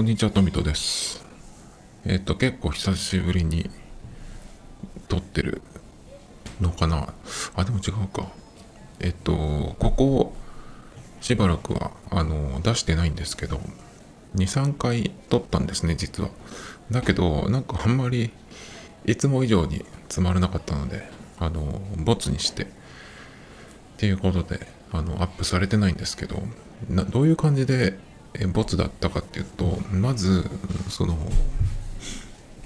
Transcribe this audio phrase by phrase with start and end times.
[0.00, 1.22] こんにちは、トミトです。
[2.06, 3.68] えっ、と、結構久しぶりに
[5.08, 5.60] 撮ってる
[6.58, 7.12] のかな
[7.54, 8.32] あ、でも違うか。
[9.00, 10.32] えっ、と、ここ
[11.20, 13.60] しばらくは、あの、出してないんですけど、
[14.36, 16.30] 2、3回撮ったんですね、実は。
[16.90, 18.30] だけど、なんかあんまり、
[19.04, 21.06] いつも以上につまらなかったので、
[21.38, 22.66] あの、ボツにして、っ
[23.98, 26.42] ていうことで、あの、アップされてないんですけど、
[26.88, 27.98] どういう感じで
[28.52, 30.48] ボツだったかっていうとまず
[30.88, 31.16] その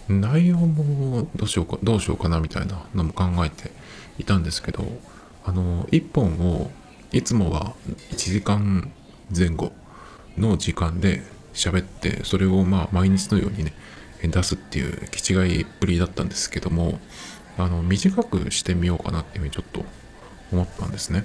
[0.08, 3.70] 内容もどうしようかどうしようかなみたいなのも考えて
[4.18, 4.84] いたんですけど
[5.44, 6.70] あの1本を
[7.12, 7.74] いつもは
[8.12, 8.92] 1時間
[9.34, 9.72] 前後
[10.36, 11.22] の時間で
[11.54, 13.72] 喋ってそれをまあ毎日のようにね
[14.22, 16.98] 出すっていう気違いっぷりだったんですけども
[17.56, 19.84] あの短くしてみようかなっていうふうにちょっと
[20.52, 21.24] 思ったんですね。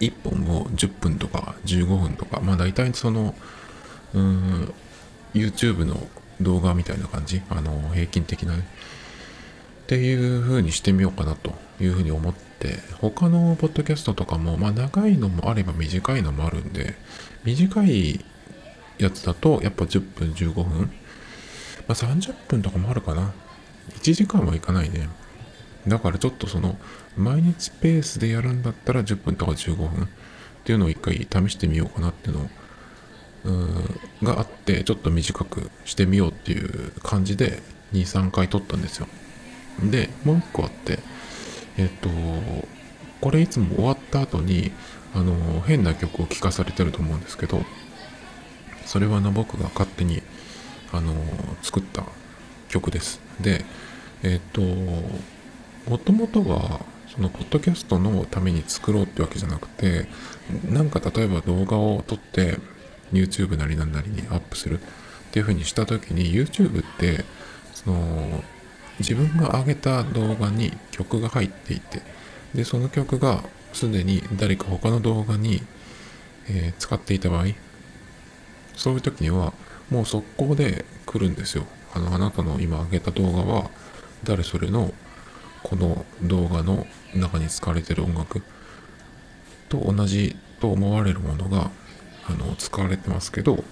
[0.00, 3.34] 1本を10分とか15分とか、まあ大体その、
[4.14, 4.74] うーん、
[5.34, 6.08] YouTube の
[6.40, 8.64] 動画みたいな感じ、あの、平均的なね、
[9.84, 16.94] っていう風にしてみようかなというふうに思って、他のポッドキャストとかも、まあ長いのもあれば短いのもあるんで、
[17.44, 18.24] 短い
[18.98, 20.86] やつだとやっぱ10分15分、ま
[21.88, 23.32] あ30分とかもあるかな。
[24.00, 25.08] 1時間はいかないね。
[25.88, 26.76] だからちょっとその
[27.16, 30.08] 毎日ペースでやるんだったら10分とか15分っ
[30.64, 32.48] ていうのを一回試してみようかなっていうの
[34.22, 39.08] があってちょっと短くしてみようっていう感じで23回撮ったんですよ。
[39.82, 40.98] でもう一個あって
[41.76, 42.08] えっと
[43.20, 44.72] これいつも終わった後に
[45.14, 47.62] あの変な曲を聴かされてると思うんですけど
[48.84, 50.22] それはの僕が勝手に
[50.92, 51.14] あの
[51.62, 52.04] 作った
[52.68, 53.20] 曲です。
[53.40, 53.64] で
[54.22, 54.62] えっと
[55.88, 60.06] もともとはそのポッドキャストのために作ろうってわけじゃなくて
[60.68, 62.58] なんか例えば動画を撮って
[63.12, 64.82] YouTube なりなんなりにアップするっ
[65.32, 67.24] ていう風にした時に YouTube って
[67.72, 68.42] その
[68.98, 72.02] 自分が上げた動画に曲が入っていて
[72.54, 75.62] でその曲がすでに誰か他の動画に、
[76.48, 77.46] えー、使っていた場合
[78.74, 79.52] そういう時には
[79.90, 81.64] もう速攻で来るんですよ。
[81.94, 83.70] あのあなたの今上げた動画は
[84.24, 84.92] 誰それの
[85.62, 88.42] この動画の中に使われてる音楽
[89.68, 91.70] と同じと思われるものが
[92.26, 93.64] あの使われてますけど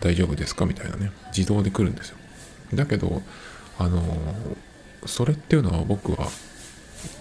[0.00, 1.12] 大丈夫ですかみたいなね。
[1.36, 2.16] 自動で来るんですよ。
[2.74, 3.22] だけど
[3.78, 4.02] あの
[5.06, 6.28] それっていうのは僕は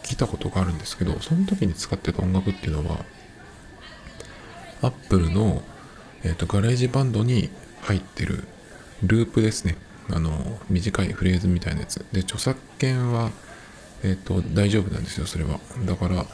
[0.03, 3.05] 聞いたことがあるんですけどその時に使ってた音楽っていうのは
[4.81, 5.61] Apple の、
[6.23, 7.49] えーと、 GarageBand に
[7.81, 8.43] 入ってる
[9.03, 9.77] ループですね。
[10.09, 12.05] あの短いフレーズみたいなやつ。
[12.11, 13.31] で著作権は
[14.03, 15.59] えっ、ー、と、大丈夫なんですよ、それは。
[15.85, 16.25] だから、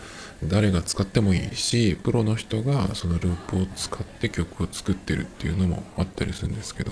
[0.43, 6.91] 誰が使ってもいいし、プロの人がそのループを使って曲を作ってるっていうのもあったりするんですけど、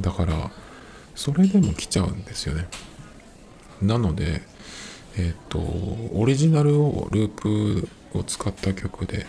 [0.00, 0.50] だから、
[1.14, 2.68] それでも来ちゃうんですよね。
[3.80, 4.42] なので、
[5.16, 5.58] えっ、ー、と、
[6.14, 9.26] オリジナルをループを使った曲で、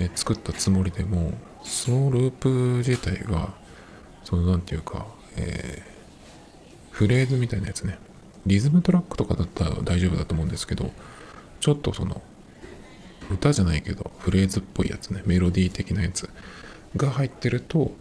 [0.00, 1.32] えー、作ったつもりでも、
[1.64, 2.48] そのループ
[2.78, 3.54] 自体が、
[4.24, 5.06] その、なんていうか、
[5.36, 7.98] えー、フレーズみたいなやつね。
[8.46, 10.90] リズムトラックとかだったら大丈夫だと思うんですけど、
[11.60, 12.22] ちょっとその、
[13.30, 16.28] 歌じゃないけど、フレーズっぽいやつね、メロディー的なやつ
[16.96, 17.92] が入ってると、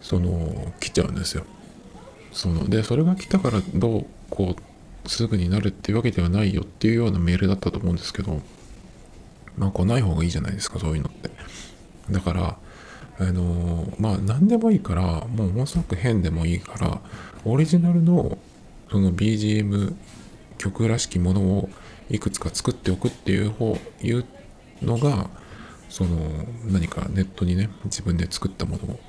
[0.00, 1.44] その、来ちゃうんですよ。
[2.32, 8.42] その、で、それが来たからどう、こう、すぐになるっていうわけではないよっていうようなメールだったと思うんですけど、
[9.56, 11.30] まあ、こうない方がいいじゃないですか、そういうのって。
[12.10, 12.58] だから、
[13.18, 17.00] あのまあ、何でもいいから、もうものすごく変でもいいから、
[17.44, 18.36] オリジナルの
[18.90, 19.94] その BGM
[20.58, 21.68] 曲らしきものを
[22.10, 24.24] いくつか作っておくっていう方いう
[24.82, 25.28] のが
[25.88, 26.16] その
[26.66, 29.00] 何かネットにね自分で作ったものを、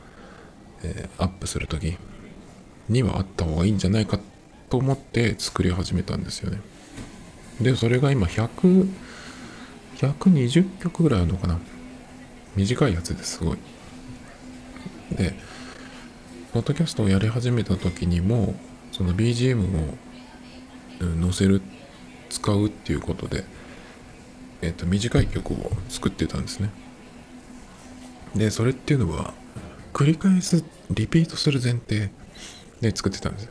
[0.84, 1.98] えー、アップする時
[2.90, 4.20] にはあった方がいいんじゃないか
[4.70, 6.62] と思って作り始めたんですよね。
[7.62, 8.90] でそれが今100
[9.98, 11.60] 120曲ぐらいあるのかな。
[12.56, 13.58] 短いやつですごい。
[15.12, 15.34] で
[16.54, 18.56] ポッドキャストをやり始めた時にも
[18.98, 19.94] その BGM を
[21.22, 21.62] 載せる
[22.30, 23.44] 使うっていうことで、
[24.64, 26.72] えっ、と短い曲を作ってたんですね。
[28.36, 29.36] でそれっていうのは
[29.94, 32.10] 繰り返すリピートする前提
[32.82, 33.50] で作ってたんです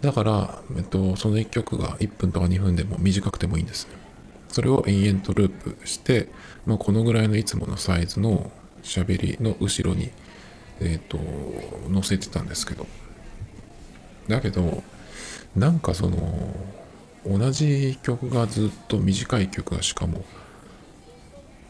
[0.00, 3.86] だから、えっと、その1曲が1分とか2分でも短くてもいいんです。
[3.86, 3.92] ね
[4.48, 6.28] それを延々とループして、
[6.66, 8.50] まあ、このぐらいのいつものサイズの
[8.82, 10.10] 喋りの後ろに、
[10.80, 11.18] えっ、と
[11.92, 12.86] 載せてたんですけど。
[14.28, 14.82] だけど
[15.56, 16.54] なんかその
[17.26, 20.24] 同じ曲がずっと短い曲がしかも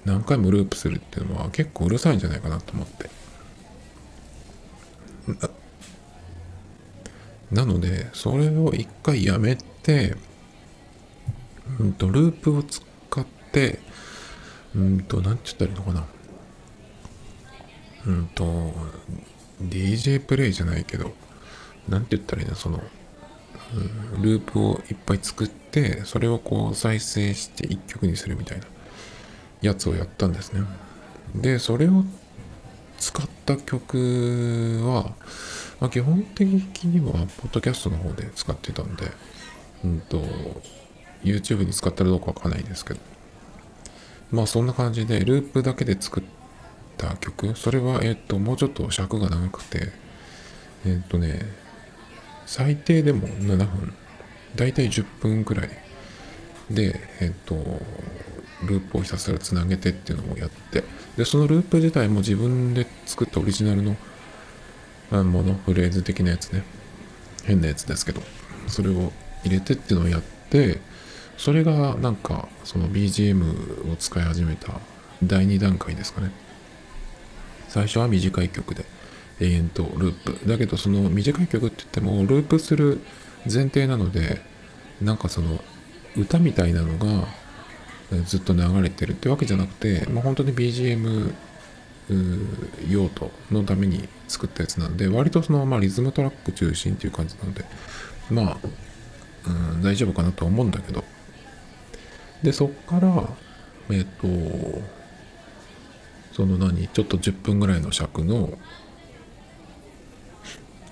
[0.04, 3.10] 何回もループするっていうのは結構うるさいんじゃないかなと思って。
[7.52, 10.16] なのでそれを一回やめて、
[11.80, 12.82] うんと、ループを使
[13.20, 13.78] って
[14.74, 16.06] うんと何て言ったらいいのかな。
[18.06, 18.72] うんと
[19.62, 21.12] DJ プレイじゃないけど
[21.88, 22.82] 何て言ったらいいのその、
[24.14, 28.64] うん、ループをいっぱい作ってそれをこう再生して一曲にするみたいな
[29.60, 30.62] やつをやったんですね。
[31.34, 32.04] でそれを
[32.98, 35.12] 使った曲は、
[35.80, 36.48] まあ、基本的
[36.84, 39.04] にはポッドキャストの方で使ってたんで
[39.84, 40.22] うんと
[41.22, 43.00] YouTube に使ったらどうかわかんないですけど。
[44.30, 46.24] まあそんな感じでループだけで作っ
[46.96, 47.54] た曲。
[47.56, 49.90] それはえっともうちょっと尺が長くて
[50.86, 51.40] えっとね
[52.48, 53.94] 最低でも7分
[54.56, 55.70] だいたい10分くらい
[56.70, 57.54] でえっと
[58.64, 60.82] ループをひたすらつなげてっていうのをやって
[61.18, 63.96] でそのループ自体も自分で作ったオリジナルの
[65.24, 66.64] ものフレーズ的なやつね。
[67.44, 68.20] 変なやつですけど
[68.66, 69.12] それを
[69.44, 70.80] 入れてっていうのをやって
[71.38, 74.80] それがなんかその BGM を使い始めた
[75.22, 76.30] 第2段階ですかね。
[77.68, 78.84] 最初は短い曲で。
[79.40, 80.48] 永遠とループ。
[80.48, 83.00] だけどその短い曲って言ってもループする
[83.44, 84.42] 前提なので
[85.00, 85.60] なんかその
[86.16, 87.28] 歌みたいなのが
[88.24, 91.32] ずっと流れてるってわけじゃなくて、まあ、本当に BGM
[92.88, 97.64] 用途のために作ったやつなんで割とそのまあリズムトラック中心っていう感じなので
[98.30, 98.58] まあ、
[99.46, 101.04] うん、大丈夫かなとは思うんだけど。
[102.42, 103.28] でそっから
[103.90, 104.28] えっ、と
[106.32, 108.56] その何ちょっと10分ぐらいの尺の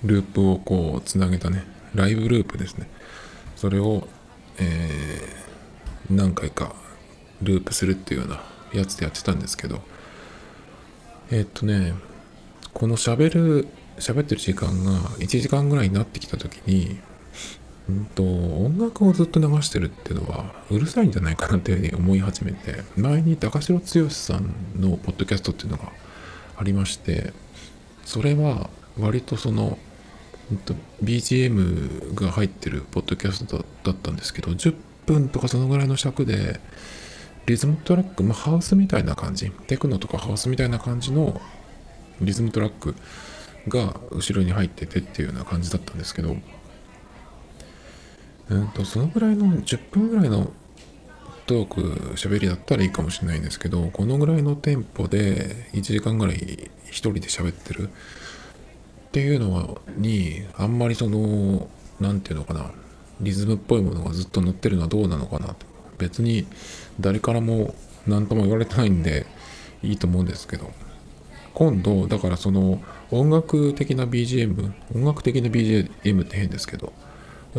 [0.03, 1.63] ループをこうつなげたね。
[1.95, 2.89] ライブループですね。
[3.55, 4.07] それを、
[4.59, 6.75] えー、何回か
[7.41, 8.41] ループするっていうような
[8.73, 9.81] やつでやってたんですけど。
[11.29, 11.93] えっとね
[12.73, 13.67] この喋る
[13.97, 16.99] 喋ってる時間が1時間ぐらいになってきた時に
[17.89, 25.91] うんと、音楽をずっと流してるっていうのはうるさいんじゃないかなっていうふうに思い始めて前に高城剛さんのポッドキャストっていうのが
[26.57, 27.33] ありまして
[28.03, 29.77] それは割とその、
[30.55, 36.59] と、BGM が入ってるポッドキャストだったんですけど10分とかそのぐらいの尺で
[37.45, 41.39] リズムトラック、まあ、ハウスみたいな感じテクノとかハウスみたいな感じの
[42.21, 42.95] リズムトラック
[43.67, 46.35] が後ろに入っててっていうような感じだったんですけど
[48.49, 50.51] うんと、そのぐらいの10分ぐらいの
[51.45, 51.81] トーク
[52.15, 57.89] 喋りだったらいいかもしれないんですけど、このぐらいのテンポで1時間ぐらい一人で喋ってる
[59.07, 61.69] っていうのに、あんまりその、
[61.99, 62.71] 何て言うのかな、
[63.21, 65.65] リズムっぽいものがずっと乗ってるのはどうなのかなと。
[65.97, 66.45] 別に
[66.99, 67.73] 誰からも
[68.05, 69.25] 何とも言われてないんで
[69.81, 70.71] いいと思うんですけど、
[71.53, 76.93] 今度、だからその音楽的な BGM、音楽的な BGM って変ですけど、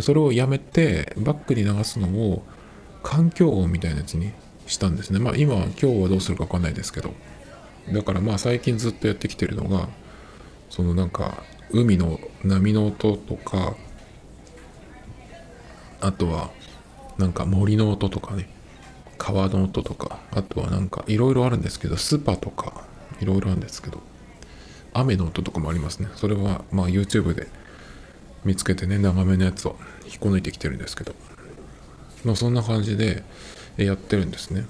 [0.00, 2.44] それをやめてバックに流すのを
[3.02, 4.32] 環境音みたいなやつに
[4.66, 5.18] したんですね。
[5.18, 7.14] まあ今今日はどうするか分かんないですけど。
[7.92, 9.88] だからまあ最近ずっとやってきてるのが
[10.70, 13.76] そのなんか海の波の音とか
[16.00, 16.50] あとは
[17.18, 18.48] なんか森の音とかね。
[19.18, 22.84] 川の音とかあとはなんかいろいろあるんですけどスーパーとか
[23.20, 24.00] いろいろあるんですけど
[24.94, 26.08] 雨の音とかもありますね。
[26.14, 27.48] それはまあ YouTube で
[28.44, 31.14] 見つけてね長めのやつを引っこ抜いてきてるんですけど。
[32.24, 33.24] まあそんな感じで
[33.76, 34.66] やってるんですね。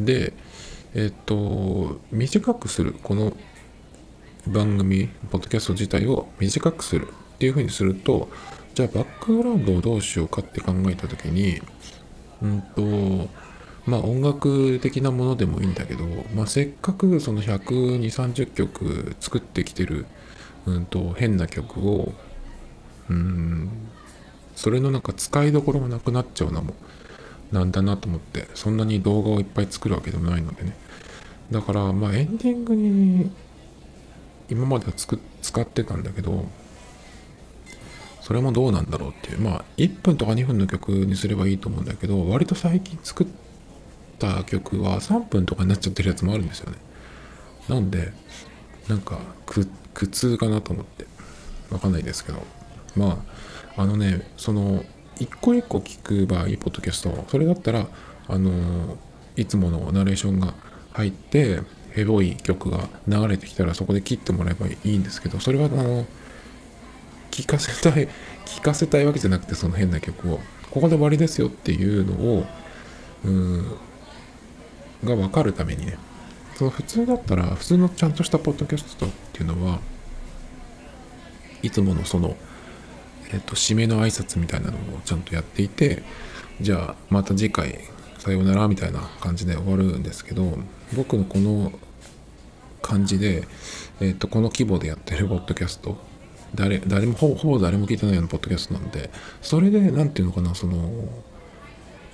[0.00, 0.32] で
[0.94, 3.36] えっと短くするこの
[4.46, 8.28] 番組ポッドキャスト自体を短くするっていうふうにすると
[8.74, 11.60] じゃあバックグラウンドをどうしようかって考えた時に
[12.42, 13.28] うんと
[13.86, 20.06] まあ音楽的なものでもいいんだけど、まあ、せっかくその12030曲作ってきてる、
[20.66, 22.12] うんと変な曲を
[23.10, 23.70] うん
[24.56, 26.74] それのなんか使いどころがなくなっちゃうのも
[27.52, 30.76] なんだなと思ってそんなに動画をいっぱい作るわけでもないのでね。
[31.50, 33.30] だからまあエンディングに
[34.48, 36.46] 今まではつく使ってたんだけど
[38.20, 39.40] それもどうなんだろうっていう。
[39.40, 43.26] まあ1分とか2分の曲にすればいいと思うんだけど割と最近作っ
[44.18, 46.78] た曲は3分とかになっちゃってるやつもあるんですよね。
[47.68, 48.12] なんで
[48.88, 49.66] なんか苦
[50.06, 51.06] 痛かなと思って。
[51.70, 52.42] わかんないですけど。
[52.94, 53.24] ま
[53.76, 54.84] ああのねその
[55.18, 57.88] 一個一個聞く場合ポッドキャストそれだったら
[58.28, 58.96] あの
[59.36, 60.54] いつものナレーションが
[60.92, 61.60] 入って
[61.94, 66.06] ヘボい曲が流れてきたらそこで切ってもらえばいいんですけどそれはあの
[67.30, 68.08] 聞かせたい
[68.46, 72.46] 聞かせたいわけじゃなくてその変な曲をここで終わりですよっていうのを
[73.24, 73.66] うん
[75.04, 75.98] が分かるためにね
[76.56, 79.80] その普通だったら普通のちゃんとしたポッドキャストっていうのは
[81.62, 82.36] いつものその、
[83.32, 86.02] えっと、締めの挨拶みたいなのをちゃんとやっていて
[86.60, 87.78] じゃあまた次回
[88.22, 90.56] さようならみたいな感じで終わるんですけど
[90.96, 91.72] 僕のこの
[92.80, 93.48] 感じで、
[94.00, 95.96] えっと、この規模でやってるポッドキャスト
[96.54, 99.10] 誰誰もほぼ誰も聞いてないようなポッドキャストなんで
[99.40, 100.88] それで何て言うのかなその、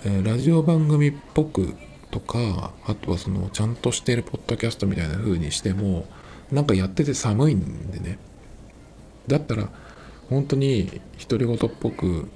[0.06, 1.74] えー、ラジオ番組っぽく
[2.10, 6.08] とかあとはそのちゃんとしてるポッドキャストみたいな風にしても
[6.50, 8.18] なんかやってて寒いんでね。
[9.26, 9.68] だったら
[10.30, 12.30] 本当に独り言っぽく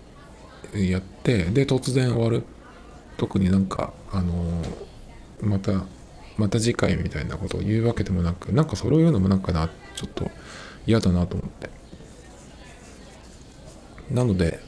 [0.74, 2.44] やってで突然終わる。
[3.16, 4.62] 特になんかあの、
[5.40, 5.84] また
[6.36, 10.30] また次回みたいなことを言うわけでもなくなんかそれを言うのもなんかなちょっと
[10.86, 11.70] 嫌だなと思って。
[14.10, 14.60] なので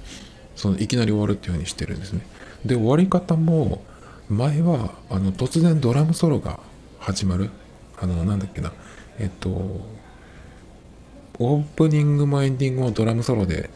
[0.57, 2.21] そのいきなり終わるっていうふうにしてるんですね。
[2.65, 3.85] で終わり方も
[4.29, 6.61] 前はあの突然ドラムソロが
[6.99, 7.51] 始まる
[7.99, 8.73] あのなんだっけな
[9.19, 9.51] えっと
[11.39, 13.71] オープニングもエンディングもドラムソロで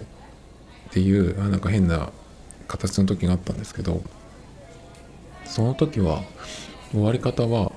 [0.91, 2.11] っていうあなんか変な
[2.67, 4.03] 形の時があったんですけど
[5.49, 6.23] その時は
[6.93, 7.73] 終わり方は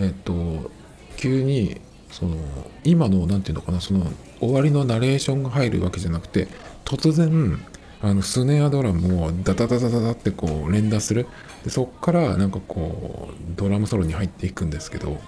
[0.00, 0.70] えっと
[1.16, 1.80] 急に
[2.10, 2.36] その
[2.84, 4.06] 今の何て言うのかなその
[4.40, 6.48] 終わりのナレーションが入るわけじゃなくて
[6.84, 7.58] 突然
[8.00, 11.28] あのスネアドラムをダダダダダダってこう連打する。
[11.64, 15.18] でそっからなんかこうドラムソロに入っていくんですけどっ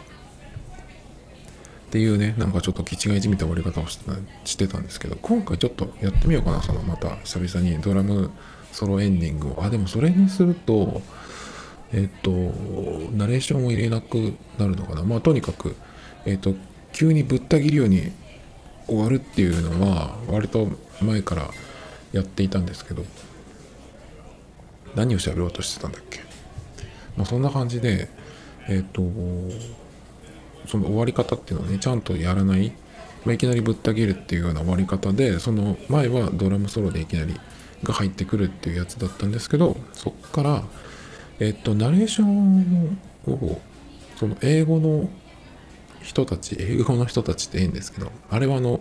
[1.90, 8.32] ていうねなんかちょっと気違いじみた終わり方をしてたんですけど今回ちょっとやってみようかなそのまた久々にドラム
[8.72, 9.62] ソロエンディングを。
[9.62, 11.00] あでもそれにすると
[11.96, 12.30] えっ、と
[13.16, 15.04] ナレーションを入れなくなるのかな？
[15.04, 15.76] まあとにかく
[16.26, 16.54] えっ、と
[16.92, 18.10] 急にぶった切るように
[18.86, 20.68] 終わるっていうのは割と
[21.00, 21.48] 前から
[22.12, 23.04] やっていたんですけど
[24.96, 26.20] 何を喋ろうとしてたんだっけ？
[27.16, 28.08] まあそんな感じで
[28.68, 29.02] えっ、と
[30.66, 32.72] その終わり方っていうのをねちゃんとやらない、
[33.24, 37.38] まあ、いきなりぶった切るっていうような終わり方でその前はドラムソロでいきなり
[37.82, 40.64] が入ってくるっていうやつだったんですけどそっから
[41.40, 43.60] えっとナレーションを
[44.16, 45.08] その英語の
[46.02, 48.80] 人たち英語の人たちっていいんですけどあれはあの、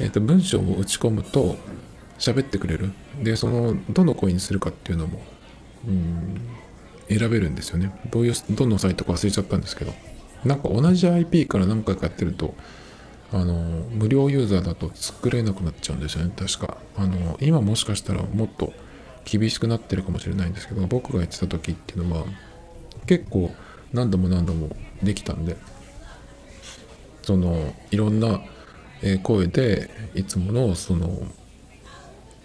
[0.00, 1.56] えっと文章を打ち込むと
[2.18, 2.92] 喋ってくれる。
[3.22, 5.20] でそのどの声にするかっていうのも
[5.86, 6.40] うん
[7.08, 7.92] 選べるんですよね。
[8.10, 9.92] どういうどのサイトか忘れちゃったんですけど。
[10.44, 12.54] なんか同じ IP から何回かやってると
[13.32, 13.54] あの
[13.90, 16.32] 無料ユーザーだと作れなくなっちゃうんですよね。
[16.36, 16.78] 確か。
[16.96, 18.72] あの今もしかしたらもっと
[19.26, 22.24] 厳しくなってるかもしれないんですけど僕がやってた時っていうのは
[23.06, 23.52] 結構
[23.92, 25.56] 何度も何度もできたんで
[27.22, 28.40] そのいろんな
[29.24, 31.26] 声でいつものその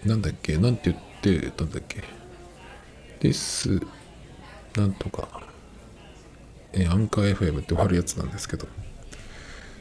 [0.04, 0.90] なんだっけなんて
[1.22, 2.02] 言ってたんだっけ
[3.20, 3.80] です
[4.76, 5.28] なんとか
[6.72, 8.66] えアンカー FM って終わるやつなんですけど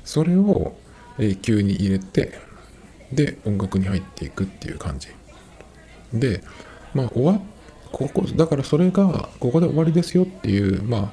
[0.03, 0.75] それを、
[1.20, 2.34] え急に入れて
[3.13, 5.10] で音楽に入っていくっていう感じ。
[6.12, 6.43] で
[6.94, 7.40] まあ終わ
[7.92, 11.12] ここだからそれがここで終わりですよっていうまあ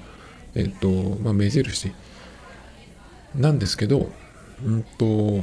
[0.55, 0.89] えっ、と
[1.23, 1.93] まあ目印
[3.35, 4.11] なんですけど
[4.65, 5.43] うんと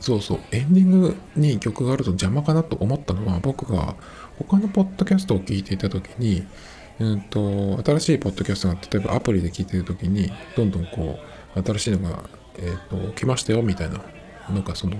[0.00, 3.94] そうそうエンディングに曲があると邪魔かなと思ったのは僕が
[4.38, 6.46] 他のポッドキャストを聞いていた時に
[7.00, 11.18] うんと、新しいポッドキャストが例えばアプリで聞いてる時にどんどんこ
[11.56, 12.24] う新しいのが、
[12.58, 14.02] えーと、来ましたよみたいな
[14.50, 14.96] なんかその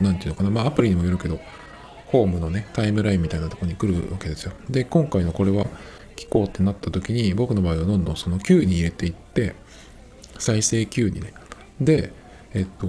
[0.00, 1.40] 何て言うのかなまあアプリにもよるけど
[2.12, 4.52] ホームのねタイムラインみたいなとこに来るわけですよ。
[4.68, 5.64] で今回のこれは
[6.14, 9.54] 聞こうってなった時に僕の場合はどんどんその Q に入れていって
[10.38, 11.32] 再生 Q にね。
[11.80, 12.12] で
[12.52, 12.86] えっと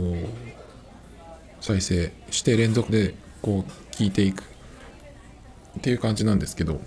[1.62, 4.44] 再生して連続でこう聞いていく。
[5.78, 6.80] っていう感じなんですけど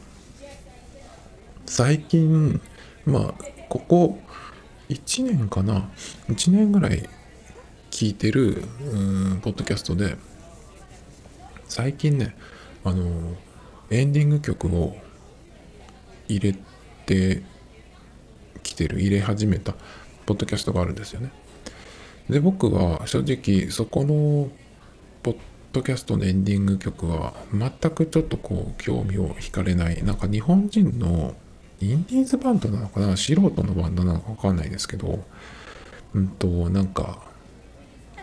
[1.65, 2.61] 最近
[3.05, 4.19] まあここ
[4.89, 5.91] 1年かな
[6.29, 7.09] ？1年ぐらい
[7.91, 10.17] 聞いてるうんポッドキャストで
[11.69, 12.37] 最近ね
[12.85, 13.35] あの
[13.91, 14.97] エンディング曲を
[16.29, 16.59] 入れ
[17.07, 17.43] て
[18.63, 19.75] きてる入れ始めた
[20.25, 21.31] ポッドキャストがあるんですよね。
[22.29, 24.51] で僕は正直そこの
[25.23, 25.37] ポッ
[25.73, 30.03] ドキャストのエンディング曲は全くちょっとこう興味を惹かれない。
[30.03, 31.35] なんか日本人の
[31.81, 33.17] インディーズバンドなのかな？
[33.17, 35.23] 素人のバンドなのかわかんないですけど、
[36.15, 37.23] うんと、なんか、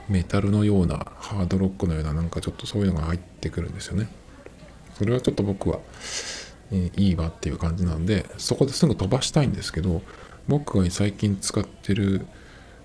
[0.09, 4.07] メタルのような、ハードロックのような、なんかちょっとそういうのが入ってくるんですよね。
[4.95, 5.79] それはちょっと僕は、
[6.71, 10.01] えー、いいわっていう感じなんで、そこですぐ飛ばしたいんですけど、
[10.47, 12.25] 僕が最近使ってる、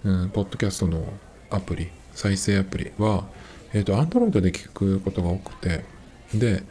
[0.05, 1.05] うん、ポッドキャストの
[1.51, 3.27] アプリ、再生アプリは、
[3.73, 5.85] えっ、ー、と、Android で聞くことが多くて、
[6.35, 6.63] で、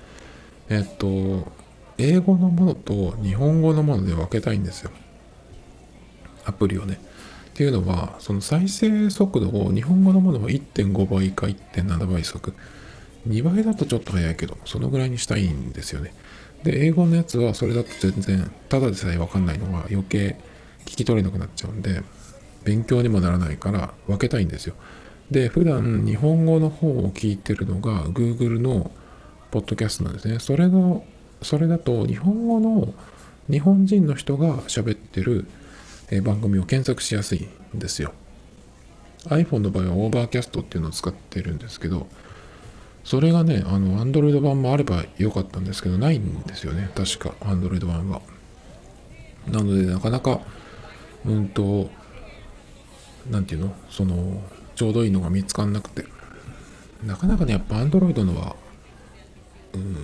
[0.69, 1.51] えっ、ー、と、
[1.97, 4.91] 英語のものと日本語のもので分けたいんですよ。
[6.45, 6.99] アプリをね。
[7.57, 12.53] っていうのは、その再生速度を日本語のものは1.5倍か1.7倍速。
[13.27, 16.13] 2倍だとちょっと早いけど、そのぐらいにしたいんですよね。
[16.63, 20.35] で、英語のやつはそれだと全然、ただでさえわかんないのが余計
[20.85, 22.03] 聞き取れなくなっちゃうんで、
[22.63, 24.75] 勉強にもならないから分けたいんですよ。
[25.31, 28.91] で、普段日本語の方を聞いてるのが Google の
[29.49, 30.37] ポッドキャストなんですね。
[30.37, 31.03] それの、
[31.41, 32.93] それだと日本語の
[33.49, 35.47] 日本人の人が喋ってる
[36.23, 38.13] 番組を検索しやすいんですよ。
[39.25, 42.07] iPhone の場合は Overcast っていうのを使ってるんですけど、
[43.03, 46.89] それがね、あの、Android 版もあればよかったんですけど、ないんですよね。
[46.95, 48.21] 確か、Android 版は。
[49.47, 50.41] なので、なかなか、
[51.25, 51.89] うんと、
[53.29, 53.73] なんていうの？
[53.89, 54.41] その、
[54.75, 56.05] ちょうどいいのが見つかんなくて。
[57.05, 58.55] なかなかね、やっぱ Android のは、
[59.73, 59.95] うん、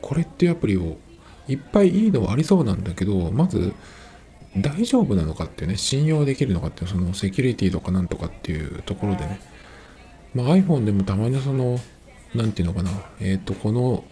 [0.00, 0.98] これっていうアプリを
[1.48, 3.72] いっぱいいいのはありそうなんだけど、まず、
[4.56, 9.40] 大丈夫なのかっていうね、信用できるのかっていう、そのセキュリティとかなんとかっていうところでね、
[10.34, 11.78] まあ、iPhone でもたまにその、
[12.34, 12.90] なんていうのかな、
[13.20, 14.04] えっ、ー、と、この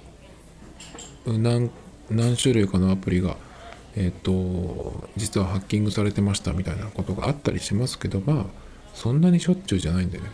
[1.27, 1.71] 何、
[2.11, 3.37] 何種類かのアプリが、
[3.97, 8.47] えっ、ー、と、実はハッキングされてましたみたいなことがあったりしますけど、まあ、
[8.95, 10.31] そんなにしょっちゅうじゃないんだよね。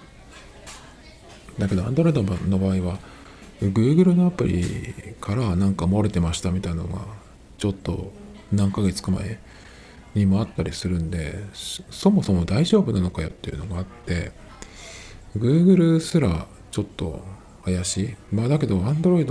[1.58, 2.98] だけど、Android の場合は、
[3.60, 7.00] Google のアプリからなんか漏れてましたみたいなのが、
[7.58, 8.12] ちょっと
[8.52, 9.38] 何ヶ月か前
[10.16, 14.32] にもあったりするんで、そもそも大丈夫なのかよっていうのがあって、
[15.37, 17.23] Google すらちょっと
[17.64, 18.16] 怪しい。
[18.32, 19.26] まあだけど Android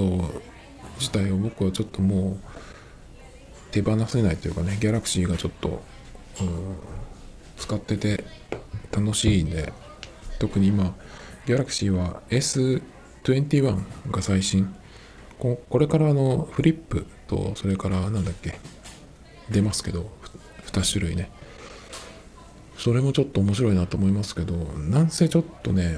[1.00, 2.40] 自体を僕はちょっともう
[3.72, 5.82] 手放せないというかね、Galaxy がちょっと、
[6.40, 6.76] うん、
[7.58, 8.24] 使ってて
[8.92, 9.74] 楽しいんで、
[10.40, 10.96] 特に今、
[11.46, 14.74] Galaxy は S21 が最新。
[15.38, 18.58] これからのフリップとそれからなんだっけ
[19.50, 20.10] 出ますけど
[20.82, 21.30] 2種類ね。
[22.78, 25.98] それもちょっと面白いなと思いますけどなんせちょっとね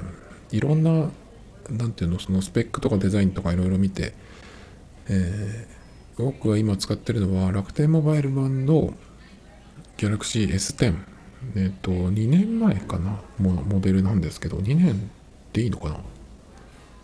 [0.50, 1.10] いろんな
[1.70, 4.14] 何ていうのそのスペックとかデザインとかいろいろ見て、
[5.08, 8.94] えー、僕が今使ってるのは楽天モバイル版の
[9.96, 10.96] Galaxy S10
[11.56, 15.10] えっ、ー、と2年前かなモモデルなんですけど2年
[15.52, 16.00] でいいのかな？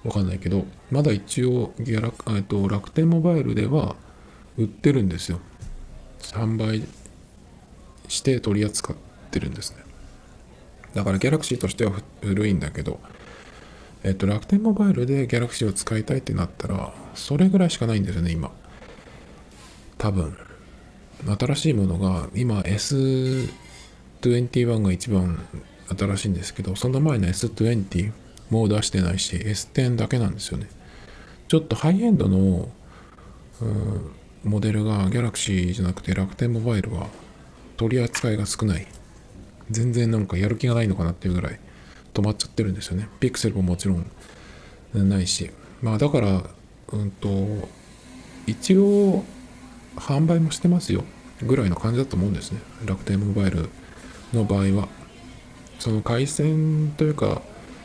[0.05, 3.97] わかんないけどまだ一応ギャラ、えー、と楽天モバイルでは
[4.57, 5.41] 売ってるんですよ。
[6.21, 6.85] 販売
[8.09, 8.97] して取り扱っ
[9.31, 9.79] てるんですね
[10.95, 13.01] だからギャラクシーとしては古いんだけど
[14.05, 18.53] えっと、楽天モバイルで Galaxy を使いたいってなったら、それぐらいしかないんですよね、今。
[19.97, 20.37] 多分。
[21.39, 25.39] 新しいものが、今 S21 が一番
[25.99, 28.13] 新しいんですけど、その前の S20
[28.51, 30.69] もう出してないし、S10 だけなんですよね。
[31.49, 32.69] ちょっとハイエンドの、
[34.45, 37.07] モデルが Galaxy じゃなくて楽天モバイルは
[37.77, 38.87] 取り扱いが少ない。
[39.71, 41.59] 全然なんかやる気がないのかなっていうぐらい
[42.13, 43.09] 止まっちゃってるんですよね。
[43.21, 44.07] ピクセルももちろん
[45.09, 45.51] ないし。
[45.83, 46.45] まあだから、
[46.93, 47.29] うんと、
[48.47, 49.25] 一応
[49.97, 51.05] 販売もしてますよ
[51.43, 52.61] ぐらいの感じだと思うんですね。
[52.85, 53.69] 楽天モバイル
[54.33, 54.89] の場合は。
[55.79, 57.43] その回線というか、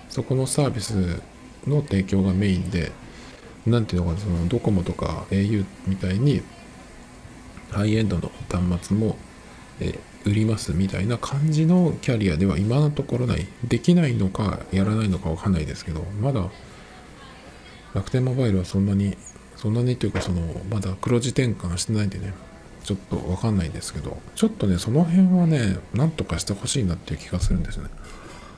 [0.10, 1.22] そこのサービス
[1.68, 2.92] の提供がメインで、
[3.66, 6.42] なんていうのか、そのドコモとか au みたいに
[7.72, 9.18] ハイエンドの端末も、
[9.80, 13.48] え売りますみたいな感じのキャリアでは今のところない。
[13.68, 16.50] できないのかやらないのかわかんないですけど、まだ
[17.94, 19.18] 楽天モバイルはそんなに、
[19.56, 22.34] そんなにというかその、まだ黒字転換してないんでね、
[22.84, 27.90] ちょっとわかんないですけど、ちょっとね、その辺はね、なんとかしてほしいなっていう気がするんですよね。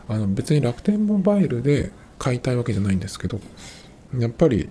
[0.07, 3.39] あの別に楽天モバイルで買いたいわけじゃないんですけど、
[4.17, 4.69] やっぱり、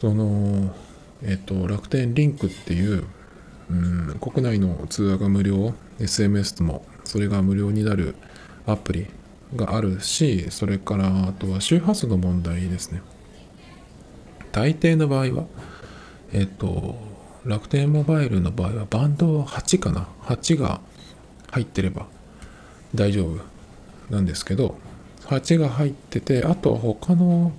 [0.00, 0.74] その、
[1.22, 3.04] えっ、と、楽天リンクっていう、
[3.70, 4.18] うん。
[4.20, 5.74] 国内の通話が無料。
[5.98, 8.14] SMS もそれが無料になる
[8.66, 9.06] アプリ
[9.54, 13.00] があるしそれからあとは周波数の問題ですね。
[14.52, 15.46] 大抵の場合は
[16.32, 16.96] えっと
[17.44, 20.80] 楽天モバイルの場合はバンド8かな？8が
[21.50, 22.06] 入ってれば
[22.94, 23.38] 大丈夫
[24.10, 24.76] なんですけど
[25.26, 27.52] 8が入っててあとは他の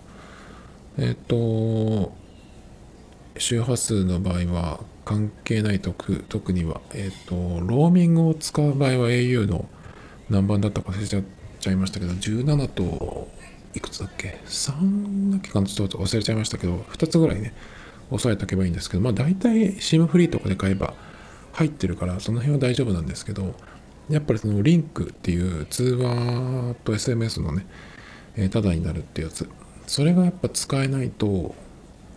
[0.98, 2.14] えっと
[3.38, 9.70] 周波数の場合は関係ない特特には、えっ、ー、と、ローミングを使う場合は au の
[10.30, 11.22] 何番だったか忘れちゃ
[11.62, 13.30] ちゃいましたけど、17と
[13.74, 15.68] いくつだっけ ?3 だっけかな？
[15.68, 17.54] ちょっと忘れちゃいましたけど、2つぐらいね、
[18.12, 20.94] 押さえておけばいいんですけど、まあ大体 SIM フリーとかで買えば
[21.54, 23.56] 入ってるから、その辺は大丈夫なんですけど、
[24.10, 27.66] やっぱりそのリンクっていう通話と SMS のね、
[28.36, 29.50] え、ただになるってやつ、
[29.86, 31.56] それがやっぱ使えないと、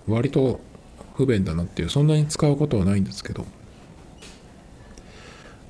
[0.08, 0.60] 割と
[1.20, 3.46] 不便だなっていうそんなに使うことはないんですけど。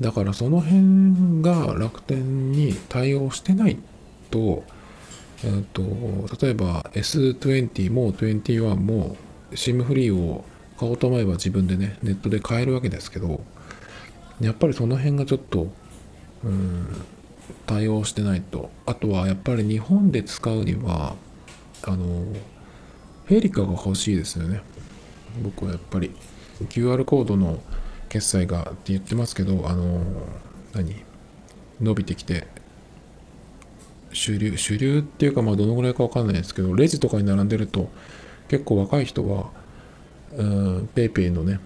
[0.01, 3.77] だからその辺が楽天に対応してない
[4.31, 4.65] と,、
[5.45, 5.83] えーと、
[6.43, 9.17] 例えば S20 も21も
[9.51, 10.45] SIM フリーを
[10.79, 13.43] 買おうと思えば自分でねネットで買えるわけですけど
[14.41, 15.71] やっぱりその辺がちょっと
[16.45, 16.87] うん
[17.67, 18.71] 対応してないと。
[18.87, 21.15] あとはやっぱり日本で使うには
[21.83, 22.25] あの
[23.27, 24.63] フェリカが欲しいですよね。
[25.43, 26.11] 僕はやっぱり
[26.61, 27.61] QR コードの
[28.09, 30.03] 決済がって言ってますけどあの
[30.75, 31.05] 何？
[31.81, 32.47] 伸びてきて
[34.13, 37.91] 主流主流っていうかまあどのぐらいか分かんないですけどレジとかに並んでると
[38.49, 39.51] 結構若い人は
[40.37, 41.61] うん PayPay のね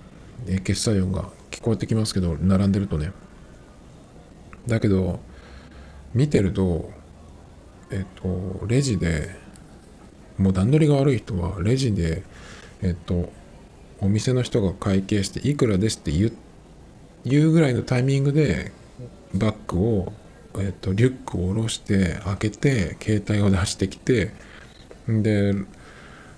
[0.62, 3.12] 決済音が聞こえてきますけど並んでるとね。
[4.66, 5.20] だけど
[6.14, 6.90] 見てると
[7.90, 9.30] えっとレジで
[10.38, 12.22] もう段取りが悪い人はレジで
[12.82, 13.30] えっと
[14.04, 18.72] お店の人が会計していくらですって言うぐらいのタイミングで
[19.34, 20.12] バッグを、
[20.58, 24.32] えっと、リュックを下ろして開けて携帯を出してきて
[25.08, 25.54] で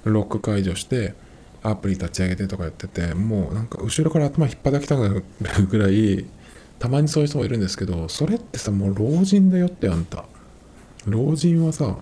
[0.04, 1.14] ロック解除して
[1.62, 6.24] アプリ立ち上げてとかやっててもうなんか後ろから頭引っ張きたくなるぐらい
[6.78, 10.24] たまにそういう人もいるんですけどそれってさもう老人だよってあんた。
[11.06, 11.96] 老人はさ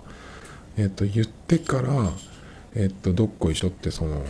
[0.77, 2.11] えっ、と言ってから
[2.75, 4.25] えっ、とどっこいしょってその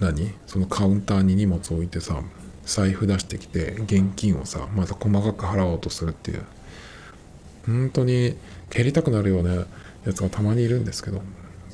[0.00, 0.34] 何？
[0.46, 2.20] そのカウンターに荷物置いてさ
[2.64, 6.44] 財布出してきて現金をさまた細かく払おうとするっていう。
[7.66, 8.36] 本当に
[8.70, 9.66] 蹴りたくなるような
[10.04, 11.20] やつがたまにいるんですけど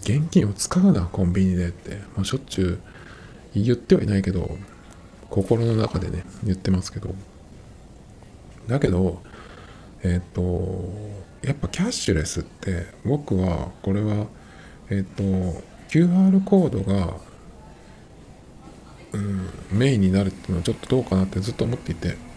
[0.00, 2.80] 現金を使うなコンビニでって、まあ、しょっちゅ
[3.54, 4.56] う言ってはいないけど
[5.28, 7.14] 心の中でね言ってますけど。
[8.66, 9.22] だけど
[10.02, 10.90] えっ、と
[11.42, 14.26] やっぱキャッシュレスって僕はこれは
[14.88, 15.22] えっ、と
[15.88, 17.16] QR コードが
[19.12, 22.32] うん、メインになるっていうのはちょっとどうかなってずっと思っていて。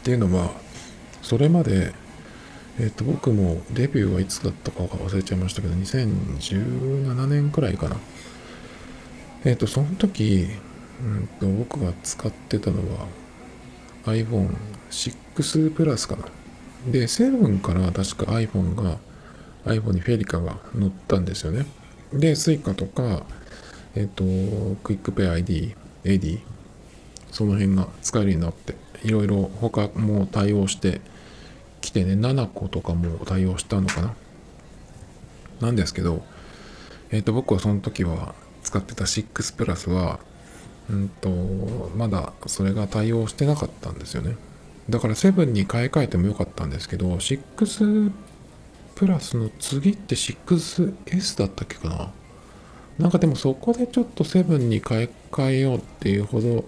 [0.00, 0.50] っていうのは
[1.20, 1.92] それまで、
[2.78, 7.96] えっ、と僕もデビューはいつだったか忘れちゃいましたけど2017年くらいかな。
[9.44, 10.48] えっ、とその時、
[11.02, 13.06] うんと、僕が使ってたのは
[14.04, 16.24] iPhone6 プラスかな。
[16.90, 18.98] で7から確か iPhone が
[19.66, 21.66] iPhone に FeliCa が乗ったんですよね。
[22.12, 23.24] で Suica とか
[23.94, 24.24] えっ、と、
[24.84, 25.74] クイックペイ ID、
[26.04, 26.40] AD、
[27.30, 31.00] その辺が使えるようになって、いろいろ他も対応して
[31.80, 34.14] きてね、7個とかも対応したのかな。
[35.60, 36.22] なんですけど、
[37.10, 40.20] えっ、と、僕はその時は使ってた6プラスは、
[40.88, 44.36] うんと、まだそれが対応してなかったんですよね。
[44.88, 48.12] だから7に買い替えてもよかったんですけど、6
[48.94, 52.12] プラスの次って 6S だったっけかな
[53.00, 56.64] なんかでもそこでちょっとセブンに買い替えようっていうほど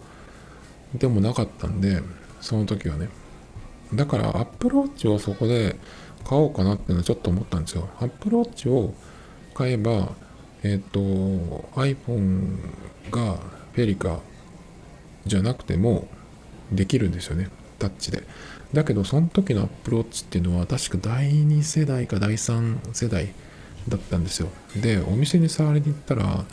[0.94, 2.02] でもなかったんで、
[2.40, 3.08] その時はね。
[3.94, 5.76] だからアップローチをそこで
[6.24, 7.88] 買おうかなっていうのはちょっと思ったんですよ。
[8.00, 8.94] アップローチを
[9.54, 10.12] 買えば、
[10.62, 11.00] えっ、ー、と、
[11.78, 12.58] iPhone
[13.10, 13.36] が
[13.72, 14.20] フェリカ
[15.26, 16.08] じゃなくても
[16.70, 17.50] できるんですよね。
[17.78, 18.22] タッチで。
[18.72, 23.34] だけど、その時のアップローチっていうのは確か第2世代か第3世代
[23.88, 24.48] だったんですよ。
[24.76, 26.44] でお店に触りに行ったら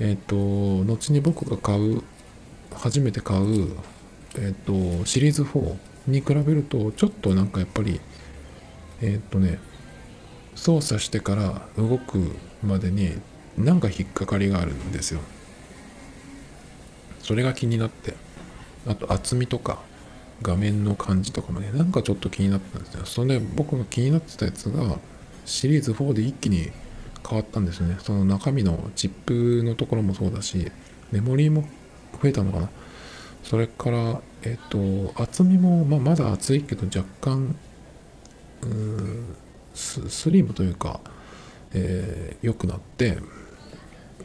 [0.00, 2.02] えっ、ー、と後に僕が買う
[2.72, 3.76] 初めて買う
[4.36, 5.76] えっ、ー、とシリーズ4
[6.08, 8.00] に比べるとちょっとなんかやっぱり
[9.00, 9.58] えっ、ー、とね
[10.54, 13.12] 操作してから動くまでに
[13.56, 15.20] なんか引っかかりがあるんですよ。
[17.20, 18.14] それが気になって
[18.86, 19.78] あと厚みとか
[20.42, 23.06] 画面の感じとかもねなんかちょっと気になったんですよ。
[23.06, 24.98] それで僕が気になってたやつが
[25.44, 26.70] シリーズ4で一気に
[27.28, 27.96] 変わったんですね。
[28.00, 30.70] その中身のチップのところもそうだし、
[31.12, 31.62] メモリーも
[32.22, 32.70] 増えたのかな。
[33.42, 37.56] それから、えっ、と、厚みも、まあ、まだ厚いけど若干、
[39.74, 41.00] ス、スリムというか、
[41.74, 43.18] えー、良くなって、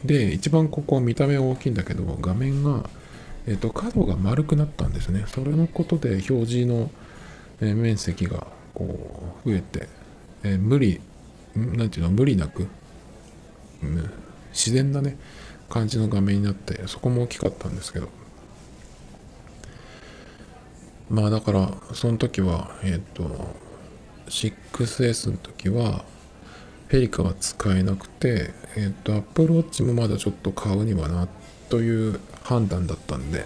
[0.06, 2.90] で、一番ここ見た目は大きいんだけど、画面が、
[3.48, 5.26] えっ、と、角が丸くなったんですね。
[5.28, 6.90] それのことで表示の、
[7.62, 9.90] 面積がこう増えて、
[10.44, 11.02] え、無理
[11.78, 12.68] なんていうの無理なく、
[13.84, 14.10] うん、
[14.52, 15.18] 自然なね
[15.70, 18.10] 感じの画面になってそこも大きかったんですけど。
[21.10, 23.56] まあだからその時はえっ、ー、と
[24.28, 26.06] 6S の時は
[26.88, 31.28] フェリカは使えなくてえっ、ー、と Apple Watch もまだちょっと買うにはな
[31.70, 33.46] という判断だったんで。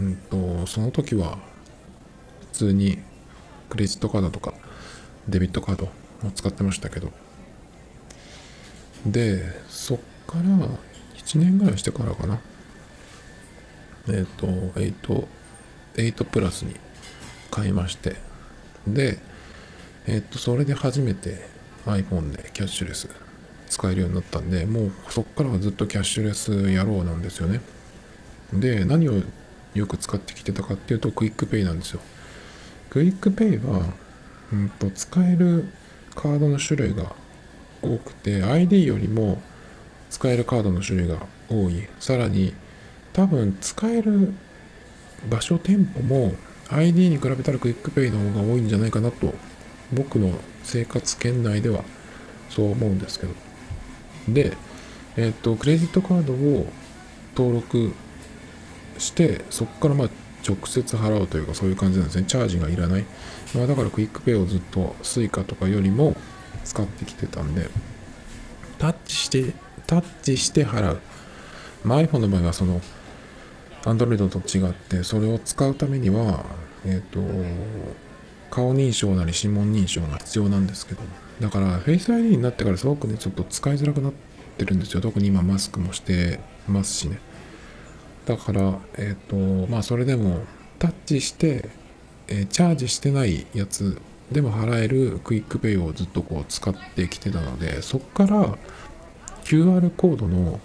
[0.00, 1.38] うんとその時は
[2.52, 2.98] 普通に
[3.68, 4.52] クレジットカードとか
[5.28, 5.88] デビットカードを
[6.34, 7.23] 使ってましたけど。
[9.06, 10.44] でそっから
[11.16, 12.38] 1年ぐらいしてからかな。
[14.08, 15.26] えっ、ー、と8
[15.94, 16.74] 8プラスに
[17.50, 18.16] 買いまして。
[18.86, 19.18] で
[20.06, 21.46] えっとそれで初めて
[21.86, 23.08] iPhone でキャッシュレス
[23.68, 27.60] 使えるようになったんでもうそっからはずっとキャッシュレス野郎なんですよね。
[28.52, 29.22] で何を
[29.74, 32.00] よく使ってきてたかっていうと QUICPay なんですよ。
[32.90, 33.92] QUICPay は、
[34.52, 35.64] うんと、使える
[36.14, 37.12] カードの種類が
[37.86, 39.40] 多くて ID よりも
[40.10, 41.18] 使えるカードの種類が
[41.48, 41.86] 多い。
[42.00, 42.54] さらに
[43.12, 44.32] 多分使える
[45.28, 46.34] 場所店舗も
[46.70, 49.34] ID に比べたらクイックペイの方が多いんじゃないかなと
[49.92, 51.84] 僕の生活圏内では
[52.50, 53.32] そう思うんですけど。
[54.28, 54.56] で
[55.16, 56.66] えっ、とクレジットカードを
[57.36, 57.92] 登録
[58.98, 60.08] してそこからまあ
[60.46, 62.24] 直接払うというかそういう感じなんですね。
[62.26, 63.04] チャージがいらない、
[63.54, 66.16] まあ、だから QUICPay をずっと Suica とかよりも
[66.64, 67.68] 使ってきてたんで。
[68.78, 69.54] タッチして
[69.86, 71.00] タッチして払う、
[71.84, 72.80] まあ、iPhone の場合はその
[73.82, 76.44] Android と違ってそれを使うためには
[76.84, 77.20] えっ、ー、と
[78.50, 81.02] 顔認証なり指紋認証が必要なんですけど。
[81.40, 84.12] だから Face ID になってからすごくねちょっと使いづらくなっ
[84.56, 85.00] てるんですよ。
[85.00, 87.18] 特に今マスクもしてますしね。
[88.26, 90.44] だから、えっ、ー、と、まあ、それでも、
[90.78, 91.68] タッチして、
[92.28, 94.00] えー、チャージしてないやつ
[94.32, 98.56] でも払える QUICPay をずっとこう使ってきてたので、そっから
[99.44, 100.60] QR コードの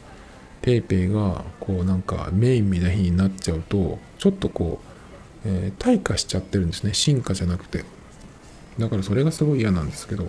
[0.62, 4.80] PayPay がこうなんかメインみたいになっちゃうと、ちょっとこ
[5.46, 6.94] う、えー、退化しちゃってるんですね。
[6.94, 7.86] 進化じゃなくて。
[8.78, 10.26] だからそれがすごい嫌なんですけど、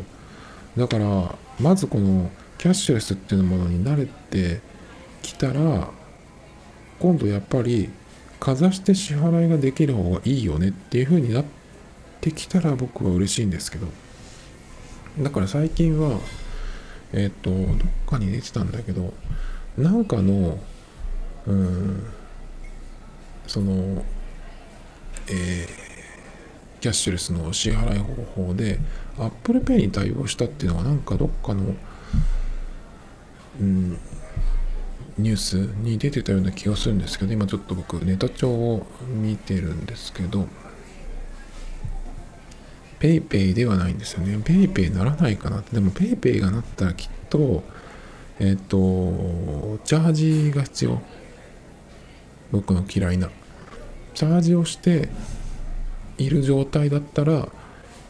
[0.76, 4.60] だから、まずこのキャッシュレスっていうものに慣れて
[5.22, 5.88] きたら、
[6.98, 7.90] 今度やっぱり
[8.40, 11.59] かざして支払いができる方がいいよねっていう風になって
[12.28, 13.86] きたら僕は嬉しいんですけど
[15.18, 16.18] だから最近は
[17.12, 19.12] えっ、とどっかに出てたんだけど
[19.76, 20.58] なんかの
[21.46, 22.06] うん
[23.46, 24.04] その
[25.32, 28.80] えー、キャッシュレスの支払い方法で
[29.18, 31.74] Apple Pay に対応したっていうのはなんかどっかの
[33.60, 33.98] うん
[35.18, 40.46] ニュースに出てたような気がするんですけど今ちょっと僕ネタ帳を見てるんですけど
[43.00, 44.36] PayPay ではないんですよね。
[44.36, 47.64] PayPay ならないかなでも PayPay がなったらきっと
[48.38, 51.02] えっ、とチャージが必要。
[52.52, 53.30] 僕の嫌いな。
[54.14, 55.08] チャージをして
[56.18, 57.48] いる状態だったら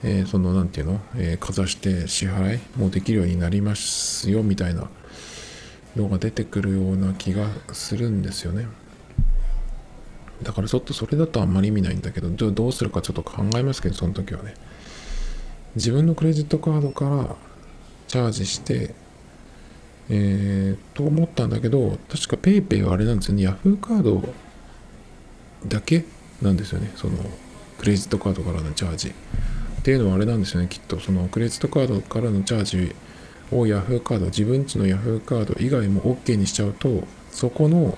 [0.02, 4.88] えー、その何て言うの、えー、かざして支払いもできるようになりますよみたいな。
[5.96, 8.66] のが出てくるような気がするんですよね。
[10.42, 14.54] だからちょっとそれだとあんまり意味ないんだけどどうするかちょっと考えますけどその時はね。
[15.76, 17.36] 自分のクレジットカードから
[18.08, 18.94] チャージして
[20.12, 23.46] えー、と思ったんだけど確か PayPay はあれなんですよね。
[23.46, 24.34] Yahoo カード
[25.66, 26.04] だけ
[26.42, 26.90] なんですよね。
[26.96, 27.16] その
[27.78, 29.08] クレジットカードからのチャージ。
[29.10, 30.66] っていうのはあれなんですよね。
[30.68, 32.94] きっとそのクレジットカードからのチャージ
[33.52, 37.96] を Yahoo カード、自分ちの Yahoo カード以外も OK にしちゃうと、そこの、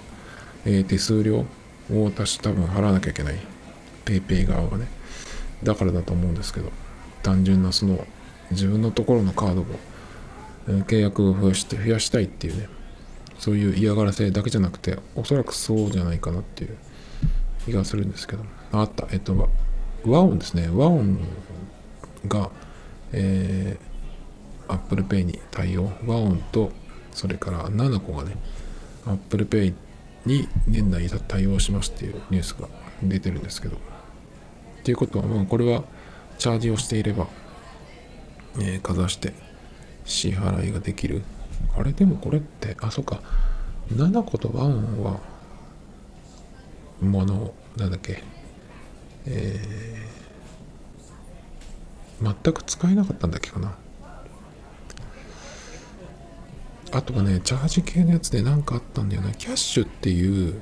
[0.67, 1.47] えー、手数料
[1.91, 3.37] を私多分払わなきゃいけない。
[4.05, 4.87] PayPay 側はね。
[5.63, 6.71] だからだと思うんですけど、
[7.23, 8.07] 単純なその
[8.51, 9.67] 自分のところのカードを、
[10.85, 12.69] 契約を増やして増やしたいっていうね、
[13.39, 16.77] そういう嫌がらせだけじゃなくて、おそらくそうじゃないかなっていう
[17.65, 19.49] 気がするんですけど、あった、えっと、
[20.05, 20.69] 和音ですね。
[20.73, 21.19] 和音
[22.29, 22.51] が、
[23.13, 23.93] えー
[24.69, 25.93] Apple Pay に対応。
[26.07, 26.73] 和音と
[27.13, 28.37] それから7個がね
[29.07, 29.75] Apple Pay
[30.25, 32.69] に年内に対応しますっていうニュースが
[33.03, 33.77] 出てるんですけど。
[33.77, 33.79] っ
[34.85, 35.85] ていうことはまあこれは
[36.43, 37.29] チャージをしていれば、
[38.57, 39.33] えー、かざして
[40.05, 41.23] 支払いができる。
[41.79, 41.93] あれ？
[41.93, 43.21] でもこれってあそっか。
[43.93, 45.21] 7個と和音は
[47.01, 48.25] ものなんだっけ。
[49.27, 53.77] えー、全く使えなかったんだっけかな。
[56.91, 59.31] あとはね、チャージ系のやつで何かあったんだよな。
[59.31, 60.61] キャッシュっていう、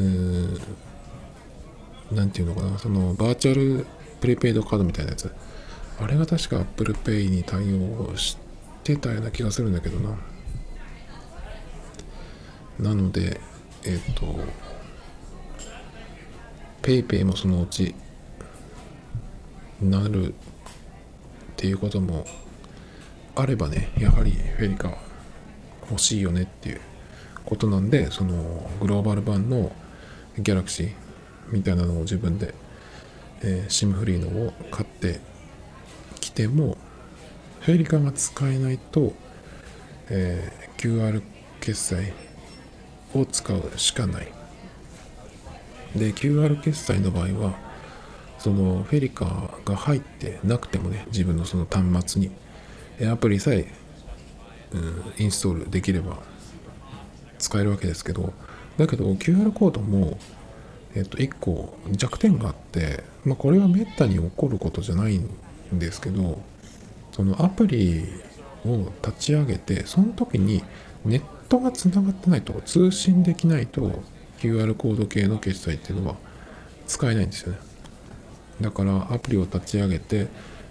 [0.00, 0.60] うー
[2.10, 3.86] なんていうのかな、そのバーチャル
[4.20, 5.32] プレペイドカードみたいなやつ。
[6.00, 8.36] あれが確か Apple Pay に対応し
[8.84, 10.16] てたような気がするんだけどな。
[12.78, 13.40] なので、
[13.84, 14.38] えっ、ー、と、
[16.82, 17.94] PayPay もそのうち
[19.82, 20.34] なるっ
[21.56, 22.24] ていうことも
[23.36, 24.96] あればねやはりフェリカ
[25.90, 26.80] 欲しいよねっていう
[27.44, 29.72] ことなんでそのグローバル版の
[30.38, 30.92] ギャラクシー
[31.50, 32.54] みたいなのを自分で、
[33.42, 35.20] えー、SIM フリーのを買って
[36.20, 36.76] きても
[37.60, 39.12] フェリカが使えないと、
[40.08, 41.22] えー、QR
[41.60, 42.12] 決済
[43.14, 44.32] を使うしかない。
[45.96, 47.58] で QR 決済の場合は
[48.38, 52.30] そのフェリカが入ってなくてもね自分のその端末に
[53.10, 53.66] アプリさえ、
[54.72, 56.18] うん、インストールできれば
[57.38, 58.32] 使えるわけですけど
[58.76, 60.18] だけど QR コードも、
[60.94, 65.28] えっと、1個弱点があって、まあ、これはめったに起こることじゃないん
[65.72, 66.40] ですけど
[67.12, 68.04] そのアプリ
[68.64, 70.62] を立ち上げてその時に
[71.04, 74.02] ネットがつながってないと通信できないと
[74.38, 76.16] QR コード系の決済っていうのは
[76.86, 77.58] 使えないんですよね。
[78.60, 80.28] だからアプリを立ち上げて、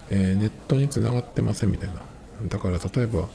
[0.09, 2.01] えー、ネットにつながってませんみたいな。
[2.47, 3.27] だから例えば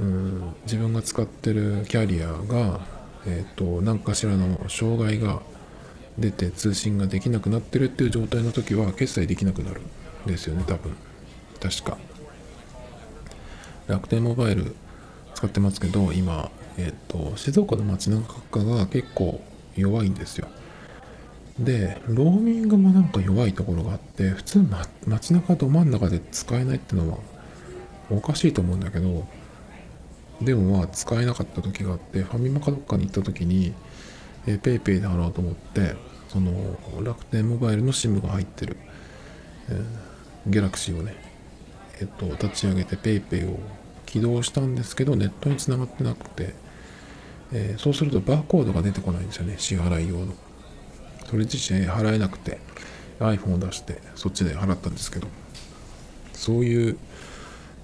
[0.00, 2.80] うん自分が使ってるキャリアが、
[3.26, 5.42] えーと、何かしらの障害が
[6.20, 9.80] 出て通信ができなくなってるっていう状態の時は決済できなくなる。
[9.80, 10.94] んですよね多分。
[11.60, 11.98] 確か。
[13.86, 14.76] 楽天モバイル
[15.34, 19.40] 使ってますけど今、えーと、静岡の街中が結構
[19.76, 20.48] 弱いんですよ。
[21.58, 27.18] でローミングもなんか弱いところがあって普通、ま、街中ど真ん中で使えないってのは
[28.08, 29.26] おかしいと思うんだけど
[30.40, 33.74] でもまあ使えなかった時があってファミマかどっかに行った時に
[34.46, 35.96] え PayPay で払おうと思って
[36.30, 36.52] その
[37.02, 38.76] 楽天モバイルの SIM が入ってる、
[39.68, 41.16] えー、ギャラクシーをね
[42.00, 43.58] えっと立ち上げて PayPay を
[44.06, 46.54] 起動したんですけどネットにつながってなくて、
[47.52, 50.34] えー、そうするとバーコードが出てこないんですよね支払い用の。
[51.28, 52.58] それ自身払えなくて
[53.18, 55.26] iPhone を出してそっちで払ったんですけど
[56.32, 56.98] そういう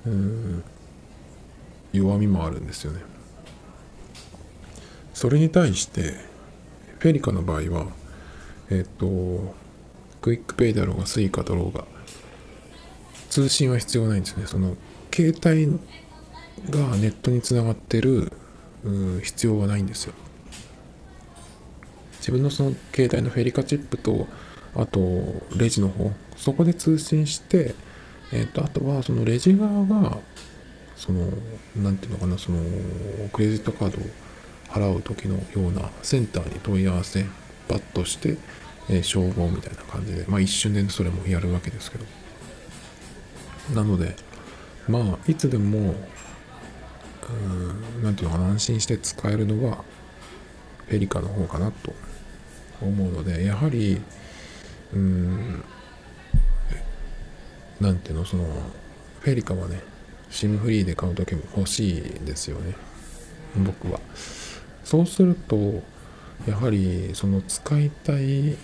[0.06, 0.64] うん
[1.92, 3.00] 弱みもあるんですよね。
[5.14, 6.14] それに対して
[6.98, 7.86] FeliCa の場合は
[8.70, 9.54] えっ、と
[10.20, 11.84] QUICPay だろうが Suica だろうが。
[13.30, 14.46] 通信は必要ないんですね。
[14.46, 14.76] その
[15.12, 15.66] 携帯
[16.70, 18.32] がネットにつながってる
[19.22, 20.14] 必要はないんですよ。
[22.18, 24.26] 自分のその携帯のフェリカチップと
[24.74, 25.00] あと
[25.56, 26.10] レジの方。
[26.36, 27.74] そこで通信して
[28.32, 30.18] えっ、とあとはそのレジ側が
[30.96, 31.28] その
[31.76, 32.58] 何て言うのかなその
[33.32, 34.00] クレジットカードを
[34.68, 37.24] 払う時のようなセンターに問い合わせ
[37.68, 38.36] パッとして、
[38.88, 42.04] えー、照合みたいな感じでまあ一瞬でそれもやるわけですけど。
[43.74, 44.14] なので
[44.88, 45.94] まあいつでも
[48.02, 49.84] 何て言うのかな安心して使えるのは
[50.88, 51.92] ペリカの方かなと
[52.80, 54.00] 思うのでやはり
[54.94, 55.64] うん
[57.80, 58.44] なんていうのその
[59.20, 59.80] フェリカはね
[60.30, 62.74] SIM フリーで買う時も欲しいですよね。
[63.56, 64.00] 僕は。
[64.84, 65.82] そうすると
[66.46, 68.56] やはりその使いたい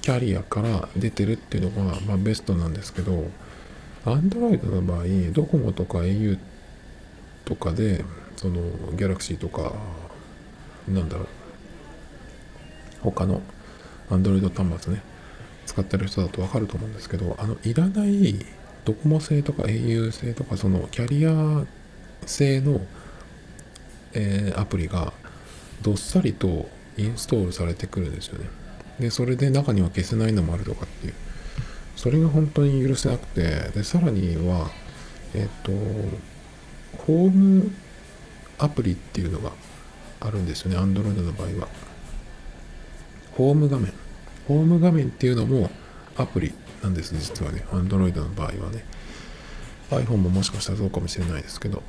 [0.00, 3.24] キャリアから出てるっていうのが、まあ、ベストなんですけど
[4.04, 6.38] Android の場合ドコモとか au
[7.44, 8.04] とかで
[8.36, 8.62] その
[8.96, 9.72] Galaxy とか
[10.88, 11.26] なんだろう
[13.02, 13.42] 他の
[14.10, 15.02] Android 端末ね
[15.66, 18.34] 使ってる人だと分かると思うんですけどあのいらない
[18.84, 21.66] ドコモ製とか au 製とかそのキャリア
[22.26, 22.80] 製の、
[24.14, 25.12] えー、アプリが
[25.82, 28.48] どっさりとインストールされてくるんですよね。
[29.00, 31.14] で、それで中には消せないのもあるとかっていう。
[31.96, 34.70] それが本当に許せなくて、で、さらには、
[35.34, 35.72] えっ、と、
[36.98, 37.70] ホーム
[38.58, 39.52] アプリっていうのが
[40.20, 40.76] あるんですよね。
[40.76, 41.68] Android の場合は。
[43.32, 43.92] ホーム画面。
[44.46, 45.70] ホーム画面っていうのも
[46.16, 47.64] アプリなんです、実はね。
[47.70, 48.84] Android の場合はね。
[49.90, 51.82] iPhone ももしかしたらそうかもしれないですけど。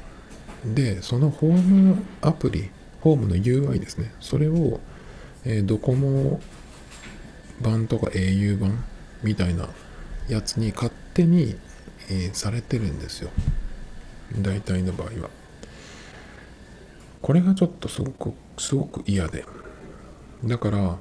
[0.65, 2.69] で、そのホームアプリ、
[3.01, 4.13] ホームの UI ですね。
[4.19, 4.79] それを、
[5.45, 6.39] えー、ドコモ
[7.61, 8.83] 版とか au 版
[9.23, 9.67] みたいな
[10.27, 11.55] やつに勝手に、
[12.09, 13.29] えー、されてるんですよ。
[14.41, 15.29] 大体の場合は。
[17.21, 19.45] これがちょっとすごく、すごく嫌で。
[20.45, 20.97] だから、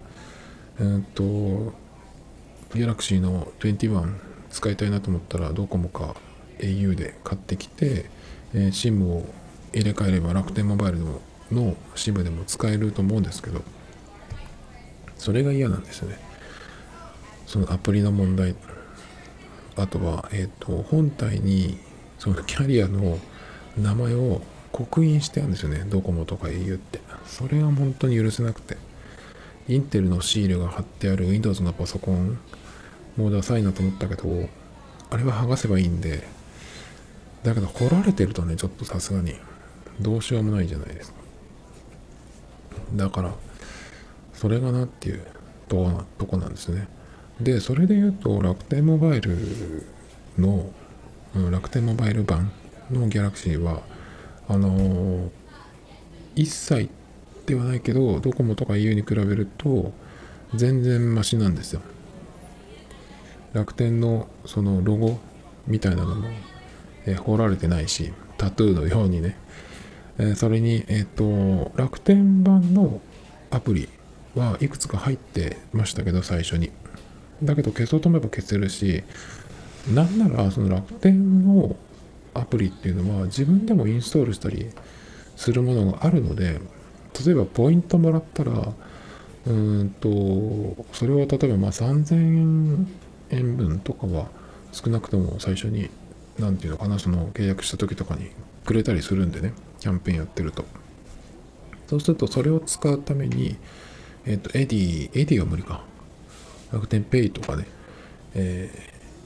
[0.80, 1.72] えー、っと、
[2.70, 4.14] Galaxy の21
[4.50, 6.16] 使いたいなと思ったらドコモか
[6.58, 8.06] au で買ってきて、
[8.54, 9.24] えー、SIM を
[9.72, 13.62] 入れ替えれば楽天モバイルの SIM でも使えると思うんですけど
[15.18, 16.18] それが嫌なんですよね。
[17.46, 18.54] そのアプリの問題。
[19.76, 21.78] あとは、えっ、ー、と本体に
[22.18, 23.18] そのキャリアの
[23.76, 24.40] 名前を
[24.72, 25.84] 刻印してあるんですよね。
[25.88, 27.00] ドコモとか au って。
[27.26, 28.76] それは本当に許せなくて。
[29.68, 32.38] インテルのシールが貼ってある Windows のパソコン
[33.18, 34.48] もうダサいなと思ったけど、
[35.10, 36.22] あれは剥がせばいいんで、
[37.42, 39.34] だけど掘られてるとね、ちょっとさすがに。
[40.00, 41.18] どうしようもないじゃないですか。
[42.94, 43.34] だから、
[44.38, 45.26] それがなっていう
[45.68, 46.86] とことこなんですね。
[47.40, 49.36] で、それで言うと、楽天モバイル
[50.38, 50.72] の、
[51.50, 52.52] 楽天モバイル版
[52.88, 53.82] のギャラクシーは、
[54.46, 55.32] あの、
[56.36, 56.88] 一切
[57.46, 59.92] ではないけど、ドコモとか au に比べると、
[60.54, 61.80] 全然マシなんですよ。
[63.54, 65.18] 楽天のそのロゴ
[65.66, 66.28] みたいなのも、
[67.06, 69.36] えー、彫られてないしタトゥーのようにね、
[70.18, 73.00] え、それに、えっ、と楽天版の
[73.50, 73.88] アプリ
[74.38, 74.68] はい。
[74.68, 76.70] くつか入ってましたけど最初に
[77.42, 79.02] だけど消そうと思えば消せるし
[79.92, 81.76] なんならその楽天の
[82.34, 82.92] アプリってい。
[82.92, 84.70] うのは自分でもインストールしたり
[85.36, 86.60] するものがあるので
[87.24, 88.72] 例えばポイントもらったら
[89.46, 92.86] うんとそれは例えばまあ3000
[93.30, 94.26] 円分とかは
[94.72, 95.90] 少なくとも最初に
[96.38, 98.30] 何て言うのかなその契約した時とかに
[98.64, 100.64] くれたりするんでねキャンペーンやってると
[101.88, 103.56] そうするとそれを使うために
[104.28, 105.80] えっ、と Edy Edy は無理か
[106.72, 107.66] 楽天ペイとかね、
[108.34, 108.70] え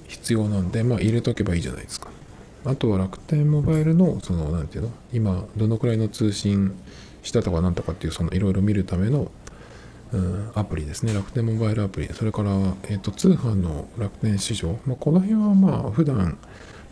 [0.07, 2.09] ー、必要なんでまあ入れとけばいいじゃないですか
[2.65, 4.93] あとは楽天モバイルのその何て言うの？
[5.13, 6.73] 今どのくらいの通信
[7.25, 9.31] したとかなんとかっていうそのいろいろ見るための
[10.13, 11.15] うん、アプリですね。
[11.15, 12.09] 楽天モバイルアプリ。
[12.13, 14.79] それから、えっ、ー、と、通販の楽天市場。
[14.85, 16.37] まあ、この辺はまあ、普段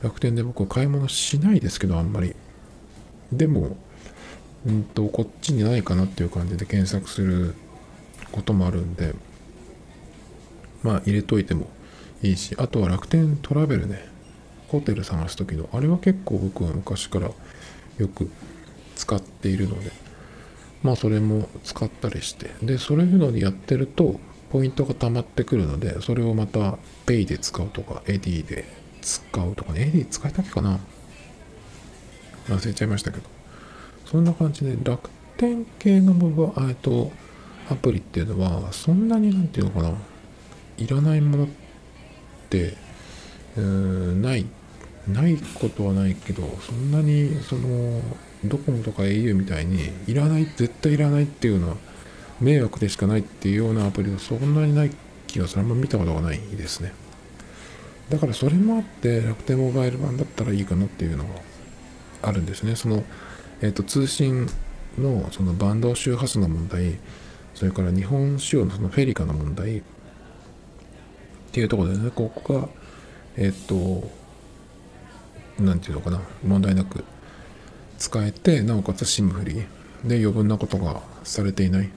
[0.03, 2.35] 楽天で僕は買い物しないですけど、あんまり。
[3.31, 3.77] でも、
[4.67, 7.55] うんと、こっちにないかなっていう感じで検索する
[8.33, 9.15] こともあるんで、
[10.83, 11.69] まあ、入れといても
[12.23, 14.09] いいし、あとは楽天トラベルね。
[14.69, 17.31] ホテル探す時の、あれは結構僕は昔から
[17.99, 18.31] よく
[18.95, 19.91] 使っているので、
[20.85, 22.51] まあそれも使ったりして。
[22.63, 24.21] でそういうのでやってると
[24.51, 28.65] ポイントが溜まってくるのでそれをまた Pay で使うとか AD で
[29.03, 29.91] 使うとかね。
[29.93, 30.79] AD 使いたっけかな？
[32.49, 33.25] 忘れちゃいましたけど。
[34.07, 37.11] そんな感じで楽天系のモバえっと
[37.71, 39.95] アプリっていうのはそんなになんていうのかな。
[40.77, 41.49] いらないものっ
[42.49, 42.75] て
[43.57, 44.47] うんない
[45.07, 48.01] ないことはないけどそんなにその
[48.45, 51.77] ドコモとか au みたいにいらない絶対いらないっていうのは
[52.41, 54.91] 迷惑でしかないっていうようなアプリはそんなにない
[55.27, 55.63] 気がする。
[55.63, 56.93] あんま見たことがないですね。
[58.09, 61.31] だからそれもあって楽天モバイル版だったらいいかなっていうのが
[62.23, 62.75] あるんですね。
[62.77, 63.05] その、
[63.61, 64.49] えーと、通信
[64.99, 66.99] のそのバンド周波数の問題
[67.55, 69.83] それから日本仕様のそのフェリカの問題っ
[71.53, 72.69] ていうところでねここが
[73.37, 74.11] えっ、ー、と
[75.59, 77.05] 何て言うのかな問題なく
[77.99, 79.67] 使えてなおかつ SIM フリー
[80.07, 81.91] で余分なことがされていない。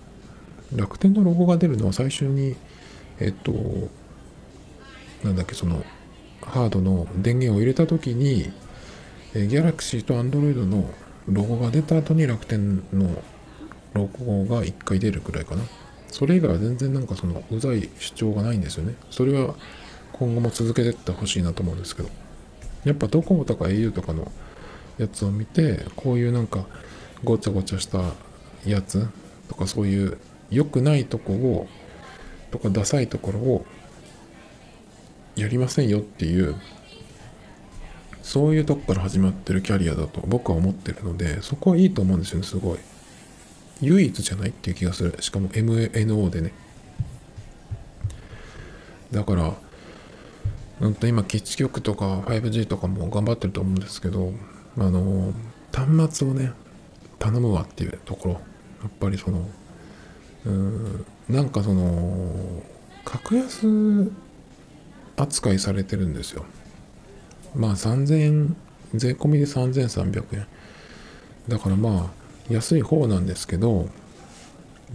[0.75, 2.55] 楽天のロゴが出るのは最初に
[3.19, 3.53] えっと
[5.23, 5.83] なんだっけその
[6.41, 8.51] ハードの電源を入れた時に
[9.33, 10.89] ギャラクシーとアンドロイドの
[11.27, 13.21] ロゴが出た後に楽天の
[13.93, 15.63] ロゴが1回出るくらいかな。
[16.09, 18.95] それ以外は全然なんかそのうざい主張がないんですよね。
[19.09, 19.55] それは
[20.11, 22.09] 今後も続けていってほしいなと思うんですけど。
[22.85, 24.31] やっぱドコモとか au とかの
[24.97, 26.65] やつを見てこういうなんか
[27.23, 28.13] ごちゃごちゃした
[28.65, 29.07] やつ
[29.47, 30.17] とかそういう
[30.49, 31.67] 良くないとこを
[32.51, 33.65] とかダサいところを
[35.35, 36.55] やりませんよっていう
[38.21, 42.79] そういうとこから始まってるキャリアだと僕は思ってるのでそこはいいと思うんですよねすごい。
[43.83, 45.15] 唯一じゃないっていう気がする。
[45.19, 46.53] しかも MNO でね。
[49.11, 49.53] だから
[50.81, 54.33] うんと今基地局とか 5G とかも頑張ってると思うんですけど
[54.77, 55.33] あの
[55.71, 56.51] 端末をね
[57.19, 58.33] 頼むわっていうところ。
[58.33, 59.47] やっぱりその
[60.45, 62.63] うんなんかその
[63.05, 64.11] 格安
[65.15, 66.45] 扱いされてるんですよ。
[67.55, 68.55] まあ3000円
[68.93, 70.47] 税込みで3300円。
[71.47, 73.89] だからまあ安い方なんですけど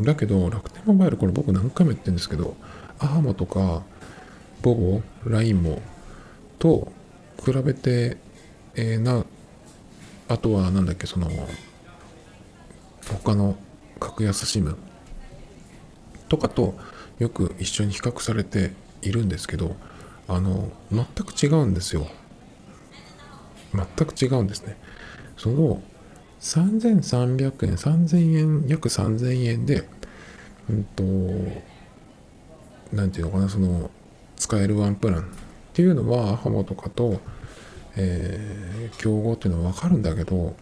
[0.01, 2.57] だけど楽天モバイルこれ僕何回も言ってるんですけど
[2.99, 3.83] アハモとか
[4.63, 5.83] ボボ LINE も
[6.59, 6.93] と
[7.45, 8.17] 比べて、
[8.75, 9.25] えー、な
[10.29, 11.29] あとはなんだっけその
[13.23, 13.57] 他の
[13.99, 14.77] 格安 SIM
[16.29, 16.75] とかと
[17.19, 18.73] よく一緒に比較されて
[19.03, 19.77] いるんですけど
[20.29, 22.07] あの全く違うんですよ。
[23.75, 24.77] 全く違うんですね。
[25.37, 25.83] その
[26.41, 29.89] 3300円3000円約3000円で
[30.71, 31.03] うんと
[32.93, 33.91] 何ていうのかなその
[34.37, 35.23] 使えるワンプラン。
[35.23, 35.25] っ
[35.75, 37.21] ていうのはアハモとかと
[38.01, 40.55] えー、競合っていうのは分かるんだけど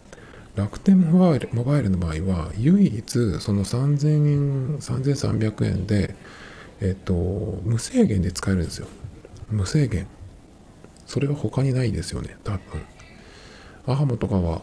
[0.55, 6.15] 楽天モバイルモバイルの場合は唯一その3000円3300円で
[6.79, 7.13] えっ、と
[7.63, 8.87] 無制限で使えるんですよ。
[9.49, 10.05] 無制限。
[11.07, 12.59] それは他にないですよね多分。
[13.87, 14.61] アハモとかは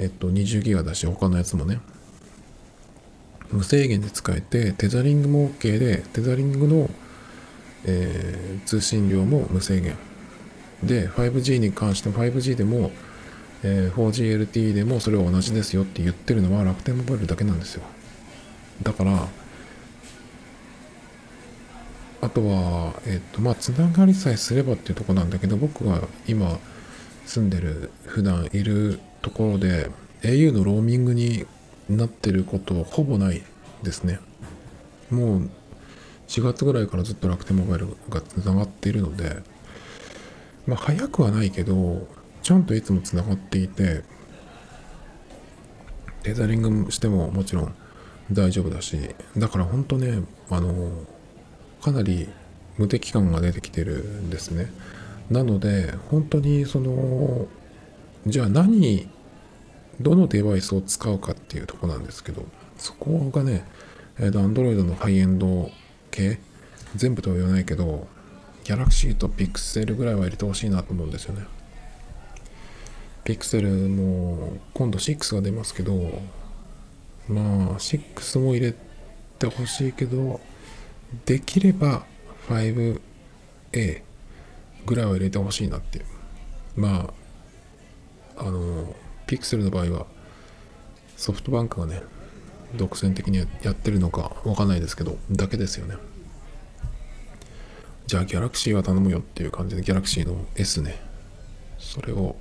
[0.00, 1.80] えっ、と20ギガだし他のやつもね。
[3.52, 6.88] 無制限で使えてテザリングも OK でテザリングの、
[7.84, 9.96] えー、通信量も無制限。
[10.82, 12.90] で 5G に関しても 5G でも、
[13.62, 17.82] えー、4GLTE でもそれは同じですよって言ってるのは楽天モバイルだけなんですよ。
[18.82, 19.28] だから
[22.22, 26.58] あとは、えっと、まあ、つながりさえすればっていうとこなんだけど、僕が今
[27.24, 29.90] 住んでる、普段いるところで、
[30.22, 31.46] au のローミングに
[31.88, 33.42] なってることはほぼない
[33.82, 34.20] ですね。
[35.10, 35.50] もう
[36.28, 39.42] 4月ぐらいからずっと楽天モバイルがつながっているので、
[40.66, 42.06] まあ、早くはないけど、
[42.42, 44.04] ちゃんといつもつながっていて、
[46.22, 47.74] テザリングしてももちろん
[48.30, 50.92] 大丈夫だし、だから本当ね、あの、
[51.82, 52.28] かなり
[52.78, 54.70] 無敵感が出てきてるんですね。
[55.30, 57.48] なので、本当にその、
[58.26, 59.08] じゃあ何、
[60.00, 62.44] どのデバイスを使うかっていうとこなんですけど、
[62.76, 63.64] そこがね、
[64.18, 65.70] えー、Android のハイエンド
[66.10, 66.38] 系、
[66.96, 68.06] 全部とは言わないけど、
[68.64, 71.44] Galaxy と Pixel ぐらいは入れてほしいなと思うんですよね。
[73.24, 76.22] Pixel も今度6が出ますけど、
[77.28, 77.44] まあ
[77.78, 78.74] 6も入れ
[79.38, 80.40] てほしいけど、
[81.26, 82.04] できれば
[82.48, 84.02] 5A
[84.86, 86.04] ぐらいは入れてほしいなっていう。
[86.76, 87.19] まあ、
[88.40, 88.94] あの、
[89.26, 90.06] Pixel の場合は
[91.16, 92.02] ソフトバンクがね、
[92.76, 95.96] 独占的にやってるのかわかんないですけど、だけですよね。
[98.06, 101.00] じゃあ、ギャラクシーは頼むよっていう感じで、ギャラクシーの S ね。
[101.78, 102.36] それを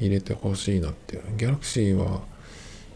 [0.00, 1.22] 入れてほしいなっていう。
[1.36, 2.22] ギャラクシーは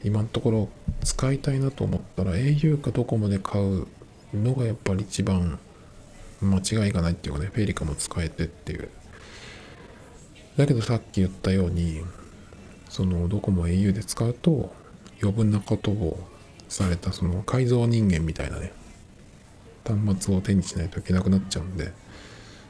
[0.05, 0.69] 今のところ
[1.03, 3.87] 使いたいなと思ったら au かドコモで買う
[4.35, 5.59] のがやっぱり一番
[6.41, 8.89] 間違いがないっていうかね、フェリカも使えてっていう。
[10.57, 12.03] だけどさっき言ったように、
[12.89, 14.73] そのドコモ au で使うと
[15.21, 16.29] 余分なことを
[16.69, 18.73] されたその改造人間みたいなね、
[19.85, 21.93] 端末を手にしないといけなくなっちゃうんで、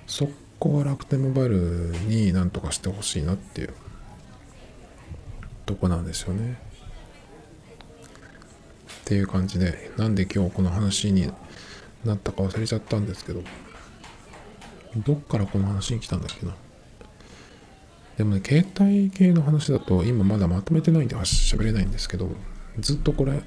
[0.07, 0.29] そ
[0.59, 1.57] こは楽天モバイル
[2.07, 3.75] になんとかしてほしいなっていう
[5.67, 6.59] とこなんですよね。
[9.03, 11.31] っていう感じで、なんで今日この話に
[12.05, 13.43] なったか忘れちゃったんですけど、
[14.97, 16.55] どっからこの話に来たんだっけな。
[18.17, 22.31] でもね、携帯系の話だと今まだまとめてないんで喋れないんですけど、
[22.79, 23.43] ずっとこれ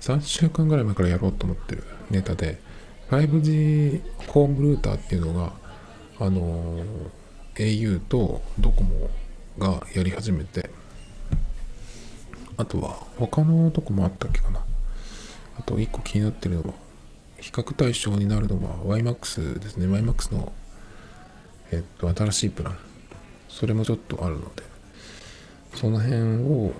[0.00, 2.60] 3週間ぐらい前からやろうと思ってるネタで、
[3.10, 5.52] 5G ホームルーターっていうのが、
[6.18, 6.82] あの
[7.54, 9.10] au とドコモ
[9.58, 10.70] がやり始めて、
[12.58, 14.60] あとは他のとこもあったっけかな。
[15.58, 16.74] あと1個気になってるのは、
[17.40, 19.86] 比較対象になるのは YMAX ですね。
[19.86, 20.52] YMAX の、
[21.70, 22.85] えっと、新しいプラン。
[23.56, 24.62] それもちょっとあるので、
[25.74, 26.74] その辺を、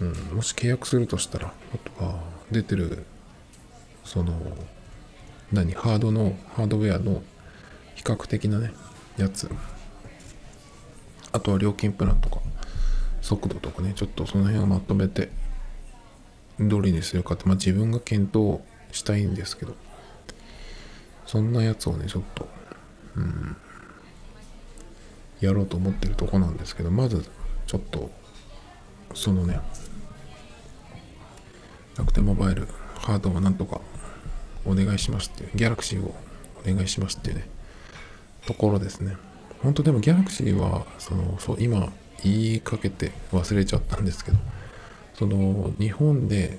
[0.00, 3.04] うん、もし契約するとしたら、あとは出てる、
[4.04, 4.32] その、
[5.52, 7.24] 何、ハードの、ハードウェアの
[7.96, 8.72] 比較的なね、
[9.16, 9.50] やつ。
[11.32, 12.38] あとは料金プランとか、
[13.20, 15.28] 速度とかね、ちょっとその辺をまとめて、
[16.60, 18.60] どれにするかって、まあ自分が検討
[18.92, 19.74] したいんですけど、
[21.26, 22.48] そんなやつをね、ちょっと、
[23.16, 23.56] うん、
[25.46, 27.24] やろうと思ってるとこなんですけど、まず、
[27.66, 28.10] ちょっと、
[29.14, 29.60] そのね、
[31.96, 33.80] 楽天モバイル、ハードをなんとか
[34.64, 36.14] お願いしますっていう、ギャラクシーを
[36.64, 37.48] お願いしますっていうね、
[38.46, 39.16] ところですね。
[39.62, 44.38] 本当でもギャラクシーは、その、そう、今言いかけて忘れちゃったんですけど、
[45.14, 46.58] その、日本で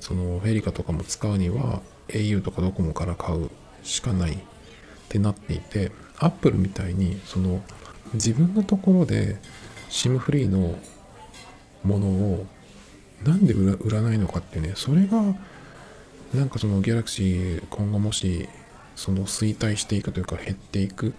[0.00, 3.50] そのフェリカとかも使うには au とかドコモから買う
[3.82, 4.36] しかないっ
[5.08, 7.62] てなっていて Apple みたいにその
[8.14, 9.38] 自分のところで
[9.88, 10.78] SIM フリーの
[11.82, 12.46] ものを
[13.24, 15.22] なんで売らないのかってねそれが
[16.34, 18.48] なんかその Galaxy 今後もし
[18.94, 21.14] その衰退していくというか減っていく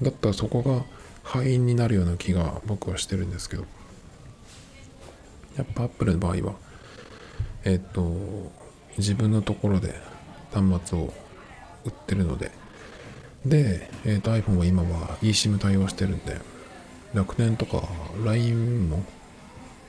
[0.00, 0.84] だったらそこが
[1.22, 3.64] 敗因になるような気が僕はしてるんですけど。
[5.56, 6.54] やっぱ Apple の場合は
[7.64, 8.50] えっ、と
[8.98, 9.94] 自分のところで
[10.52, 11.14] 端末を
[11.84, 12.63] 売ってるので。
[13.44, 16.38] で、えっ、と iPhone は今は eSIM 対応してるんで
[17.12, 17.82] 楽天とか
[18.24, 19.04] LINE も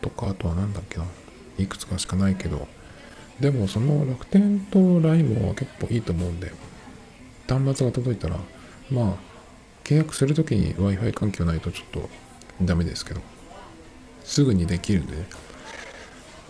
[0.02, 1.06] とかあとは何だっけな
[1.58, 2.68] いくつかしかないけど
[3.40, 6.52] でもその楽天と LINE も結構いいと思うんで
[7.48, 8.38] 端末が届いたら
[8.92, 9.14] まあ
[9.84, 12.10] 契約するときに Wi-Fi 環境ないとちょっと
[12.62, 13.22] ダメですけど
[14.24, 15.28] すぐにできるんでね。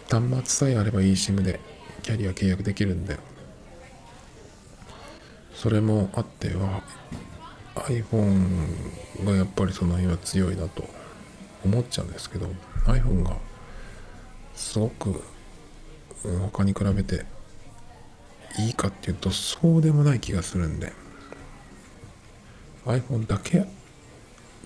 [0.09, 1.59] 端末さえあれば eSIM で
[2.03, 3.17] キャリア契約できるんで
[5.55, 6.83] それもあっては
[7.75, 10.87] iPhone がやっぱりその辺は強いなと
[11.63, 12.47] 思っちゃうんですけど
[12.85, 13.37] iPhone が
[14.53, 15.23] すごく
[16.51, 17.25] 他に比べて
[18.59, 20.93] いいかっていうとそうでもない気がするんで
[22.85, 23.65] iPhone だけ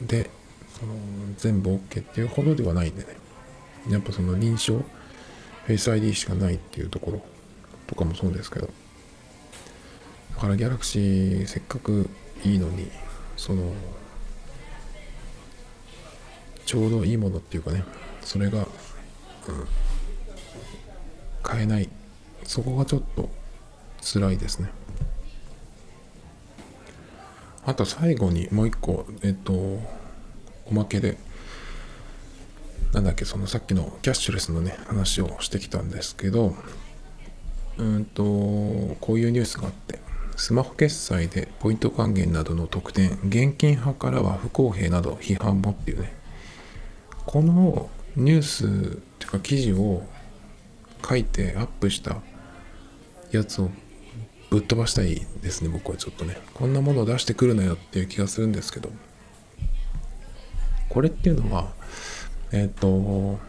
[0.02, 0.30] で
[0.80, 0.94] その
[1.38, 3.20] 全部 OK っていうほどではないんでね。
[3.90, 4.84] やっぱその認証
[5.68, 7.22] Face ID しかないっていうところ
[7.88, 8.70] とかもそうですけど
[10.40, 12.10] からギャラクシーせっかく
[12.44, 12.90] いいのに
[13.36, 13.74] その
[16.66, 17.84] ちょうどいいものっていうかね
[18.22, 18.68] それが、うん、
[21.44, 21.90] 買えない。
[22.44, 23.30] そこがちょっと
[24.02, 24.70] 辛いですね。
[27.66, 29.82] あと最後にもう一個えっとお
[30.72, 31.18] まけで
[32.94, 36.56] なんだっけそのさっきのキャッシュレスのね話をしてきたんですけど
[37.78, 40.00] うんとこういうニュースがあって
[40.40, 46.14] スマホ決済でポイント還元などの特典現金派からは不公平など批判もっていうね。
[47.26, 48.70] このニュースっ
[49.20, 50.02] ていうか記事を
[51.06, 52.22] 書いてアップした
[53.32, 53.70] やつを
[54.50, 56.38] ぶっ飛ばしたいですね僕はちょっとね。
[56.54, 58.90] こんなものを出してくるなよっていう気がするんですけど。
[60.88, 61.68] これっていうのは
[62.54, 63.40] えっ、と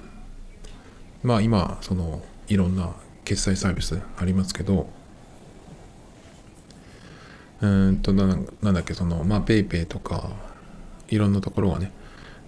[1.23, 2.91] まあ今そのいろんな
[3.25, 4.91] 決済サービスありますけど
[7.63, 10.31] うんとなんだっけそのまあ PayPay とか
[11.09, 11.93] いろんなところがね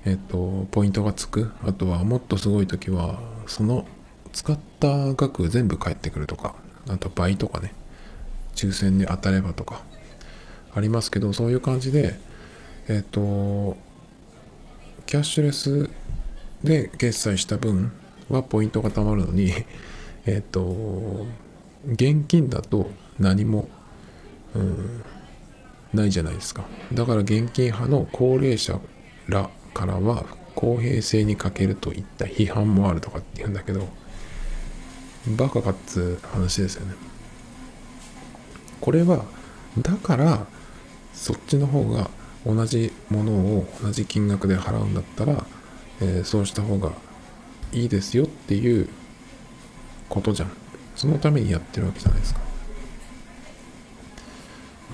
[0.05, 1.53] えっ、とポイントがつく。
[1.65, 3.87] あとはもっとすごい時はその
[4.33, 6.55] 使った額全部返ってくるとか
[6.89, 7.73] あと倍とかね
[8.55, 9.83] 抽選で当たればとか
[10.75, 12.19] ありますけどそういう感じで
[12.89, 13.77] えっ、と
[15.07, 15.91] キャッシュレス
[16.65, 17.93] で決済した分
[18.29, 19.53] はポイントが貯まるのに
[20.27, 21.27] えっ、と
[21.87, 23.69] 現金だと何も、
[24.55, 25.03] うん、
[25.93, 26.65] ないじゃないですか。
[26.93, 28.81] だから現金派の高齢者
[29.29, 30.25] らからは
[30.55, 33.89] 公平性に欠けるといった批判もあるとかって言うんだけど
[35.37, 36.95] バカかっつ話ですよね。
[38.81, 39.25] これは
[39.79, 40.47] だから
[41.15, 42.11] そっちの方が
[42.45, 45.47] 同じものを同じ金額で払うんだったら、
[46.01, 46.93] えー、そうした方が
[47.73, 48.89] いいですよっていう
[50.09, 50.51] ことじゃん。
[50.97, 52.41] そのためにやってるわけじゃないですか。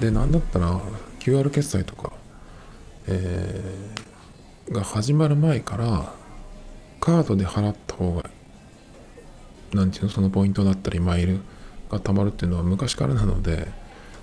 [0.00, 0.80] で何だったら
[1.20, 2.12] QR 決済とか、
[3.06, 6.14] えー、が始まる前から
[7.00, 8.30] カードで払った方が
[9.72, 11.40] 何ていうのそのポイントだったりマイル
[11.90, 13.68] がたまるっていうのは昔からなので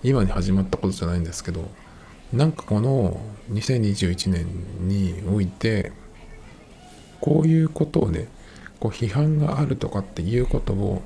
[0.03, 1.69] 今に始まったことじゃないんですけど
[2.32, 3.19] なんかこの
[3.51, 5.91] 2021年において
[7.21, 8.28] こういうことをね
[8.80, 11.01] こう批判があるとかっていうことを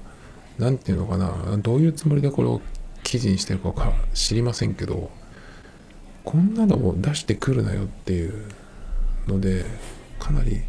[0.57, 2.61] 何て言うのかなどういうつもりでこれを
[3.03, 5.09] 記事にしてるか知りませんけど
[6.23, 8.45] こんなのを出してくるなよっていう
[9.27, 9.65] ので
[10.19, 10.61] かなり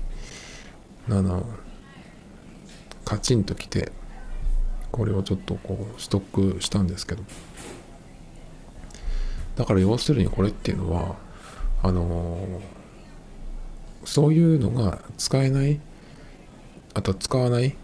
[1.08, 1.44] なの
[3.04, 3.92] カチンときて
[4.90, 7.22] これをちょっとこうストックしたんですけど。
[9.60, 11.16] だから要するにこれっていうのは
[11.82, 12.62] あの、
[14.06, 15.78] そういうのが使えない
[16.94, 17.76] あと使わない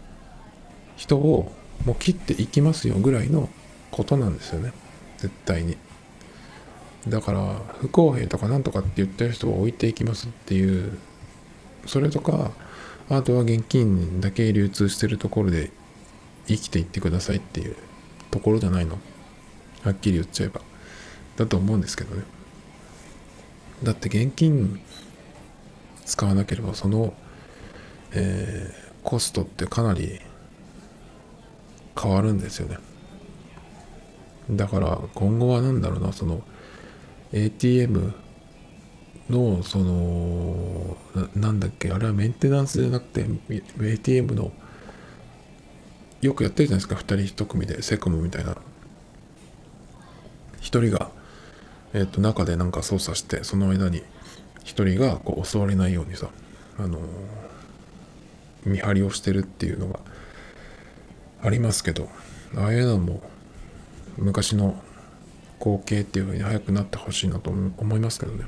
[0.95, 1.51] 人を
[1.85, 3.47] もう切っていきますよぐらいの
[3.91, 4.73] ことなんですよね。
[5.17, 5.77] 絶対に。
[7.07, 10.97] だから不公平とかなんとかって言ってる人を置いていきますっていう
[11.85, 12.51] それとか
[13.09, 15.71] あとは現金だけ流通してるところで
[16.47, 17.75] 生きていってくださいっていう
[18.29, 18.99] ところじゃないの。
[19.83, 20.61] はっきり言っちゃえば。
[21.37, 22.23] だと思うんですけどね。
[23.83, 24.81] だって現金
[26.05, 27.13] 使わなければその、
[28.11, 30.19] えー、コストってかなり
[32.01, 32.77] 変わるんですよね。
[34.51, 36.41] だから今後は何だろうなその
[37.33, 38.13] ATM
[39.29, 40.97] のその
[41.35, 43.25] なんだっけあれはメンテナンスじゃなくて
[43.81, 44.51] ATM の
[46.21, 48.57] よくやってるじゃないですか2人1組でセコムみたいな。
[50.67, 51.09] 1人が
[51.93, 54.03] えっ、ー、と中でなんか操作してその間に
[54.65, 56.29] 1人がこう襲われないようにさ
[56.77, 56.99] あの、
[58.65, 59.99] 見張りをしてるっていうのが
[61.41, 62.09] ありますけど
[62.55, 63.21] ああいうのも
[64.17, 64.81] 昔の
[65.59, 68.45] 光景っていう風に早くなってほしいなと思いますけどね。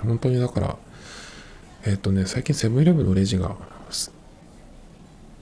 [0.00, 0.76] 本当にだから
[1.84, 3.56] えっ、ー、とね最近セブンイレブンのレジが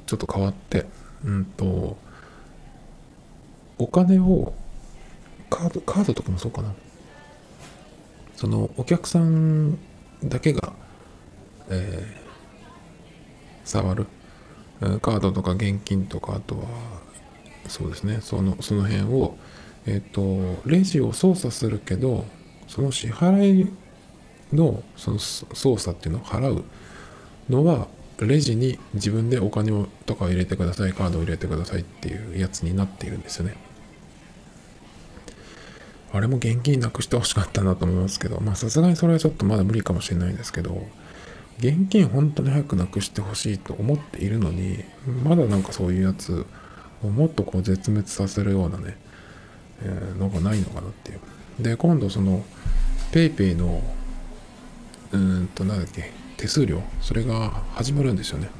[0.06, 0.86] ちょっと変わって
[1.24, 1.96] うんと
[3.78, 4.54] お金を
[5.50, 6.74] カードカードとかもそうかな。
[8.36, 9.78] そのお客さん
[10.22, 10.72] だけが、
[11.70, 14.06] えー、触る。
[15.00, 16.64] カードとか現金とかあとは
[17.68, 18.18] そうですね。
[18.20, 19.36] そのその辺を
[19.86, 22.24] えっ、ー、とレジを操作するけど
[22.68, 23.72] その支払い
[24.52, 26.64] のその操作っていうのを払う
[27.48, 27.88] のは
[28.20, 33.54] レジに自分でお金をとかを入れてくださいカードを入れてくださいっていうやつになっているんですよね。
[36.12, 40.86] あれも現金なくしてほしかったなと思いますけどまあさすがにそれはちょっとまだ無理かもしれないですけど
[41.58, 44.82] 現金本当に早くなくしてほしいと思っているのに
[45.24, 46.46] まだなんかそういうやつ
[47.02, 48.96] もっとこう絶滅させるようなね
[49.82, 51.20] えーのがないのかなっていう。
[51.62, 52.44] で今度その
[53.12, 53.82] PayPay の
[55.12, 58.50] うーんとなんだっけ手数料それが始まるんですよね。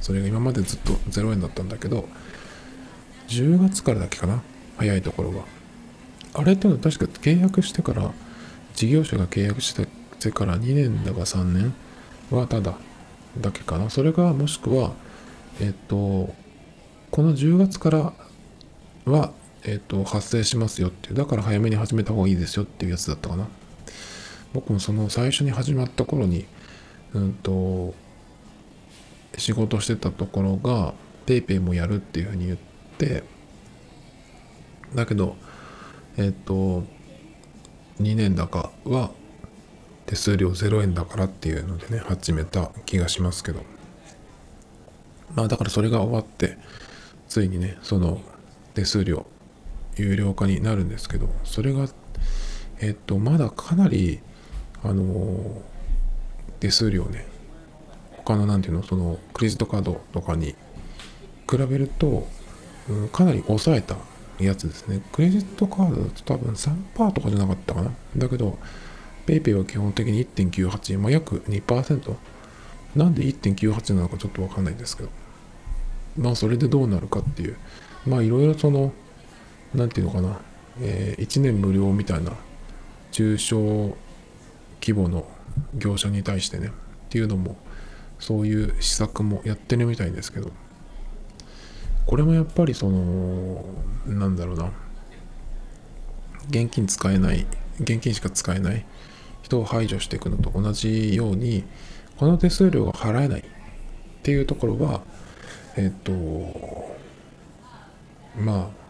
[0.00, 2.08] それが今までずっと0円だったんだけど
[3.28, 4.42] 10月からだっけかな
[4.76, 5.40] 早いところが。
[6.34, 8.12] あれっていうのは確か契約してから
[8.74, 11.74] 事業者が契約してから2年だか3年
[12.30, 12.74] はただ
[13.40, 13.90] だけかな。
[13.90, 14.92] それがもしくは
[15.60, 16.34] えっと
[17.10, 18.12] この10月から
[19.04, 19.32] は、
[19.64, 23.48] えっと発生しますよっていうだから早めに始めた方がいいですよっていうやつだったかな。
[24.52, 26.46] 僕もその最初に始まった頃に
[27.12, 27.94] うんと
[29.36, 30.94] 仕事してたところが
[31.26, 32.58] PayPay もやるっていうふうに言っ
[32.98, 33.24] て
[34.94, 35.36] だけど
[36.16, 36.84] えっと
[38.00, 39.10] 2年だかは
[40.06, 43.76] 手数料0円だからっていうのでね始めた気がしますけど。
[45.34, 46.56] まあだからそれが終わって
[47.36, 48.22] ついにねその
[48.72, 49.26] 手数料
[49.96, 51.86] 有料化になるんですけどそれが
[52.80, 54.20] えっとまだかなり
[54.82, 55.60] あの
[56.60, 57.26] 手数料ね
[58.16, 60.54] 他のなんていうのそのクレジットカードとかに
[61.46, 62.26] 比べると、
[62.88, 63.96] うん、かなり抑えた
[64.40, 65.02] やつですね。
[65.12, 67.92] クレジットカードだと多分3%とかじゃなかったかな。
[68.16, 68.58] だけど
[69.26, 72.14] PayPay は基本的に1.98、まあ、約2%
[72.94, 75.10] なんで1.98なのかちょっとわかんないんですけど。
[76.18, 77.56] まあそれでどうなるかっていう。
[78.06, 78.92] まあいろいろその
[79.74, 80.40] なんていうのかな、
[80.80, 82.32] えー1年無料みたいな
[83.10, 83.96] 中小
[84.80, 85.26] 規模の
[85.74, 86.70] 業者に対してねっ
[87.08, 87.56] ていうのも
[88.18, 90.50] そういう施策もやってるみたいですけど。
[92.06, 93.64] これもやっぱりその
[94.06, 94.70] なんだろうな。
[96.48, 97.44] 現金使えない
[97.80, 98.86] 現金しか使えない
[99.42, 101.64] 人を排除していくのと同じように
[102.16, 103.44] この手数料が払えないっ
[104.22, 105.02] ていうところは
[105.76, 106.12] えっと
[108.38, 108.86] まあ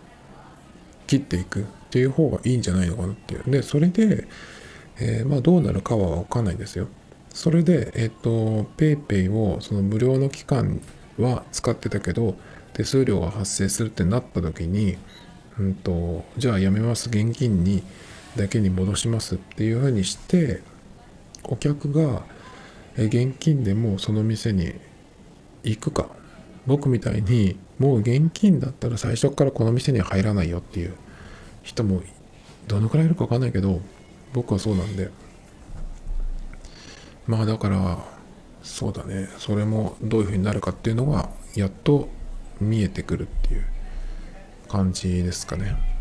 [1.07, 3.35] 切っていくっていう方がいいんじゃないのかなって。
[3.35, 4.27] いうでそれで、
[4.99, 6.89] えーまあどうなるかは分かんないですよ。
[7.31, 10.81] それでえっと PayPay をその無料の期間
[11.19, 12.37] は使ってたけど
[12.73, 14.97] 手数料が発生するってなった時に
[15.59, 17.09] うんとじゃあやめます。
[17.09, 17.83] 現金に
[18.37, 20.63] だけに戻しますっていうふうにして
[21.45, 22.23] お客が
[22.97, 24.75] 現金でもその店に
[25.63, 26.09] 行くか。
[26.67, 30.95] 僕みたいにもう現金だったら最初からこの店には入らないよっていう
[31.63, 32.03] 人も
[32.67, 33.81] どのくらいいるか分かんないけど
[34.33, 35.11] 僕はそうなんで
[37.27, 37.99] まあだから
[38.63, 42.09] そうだねそれもどういうふうになるかっていうのがやっと
[42.61, 43.67] 見えてくるっていう
[44.69, 45.96] 感じですかね。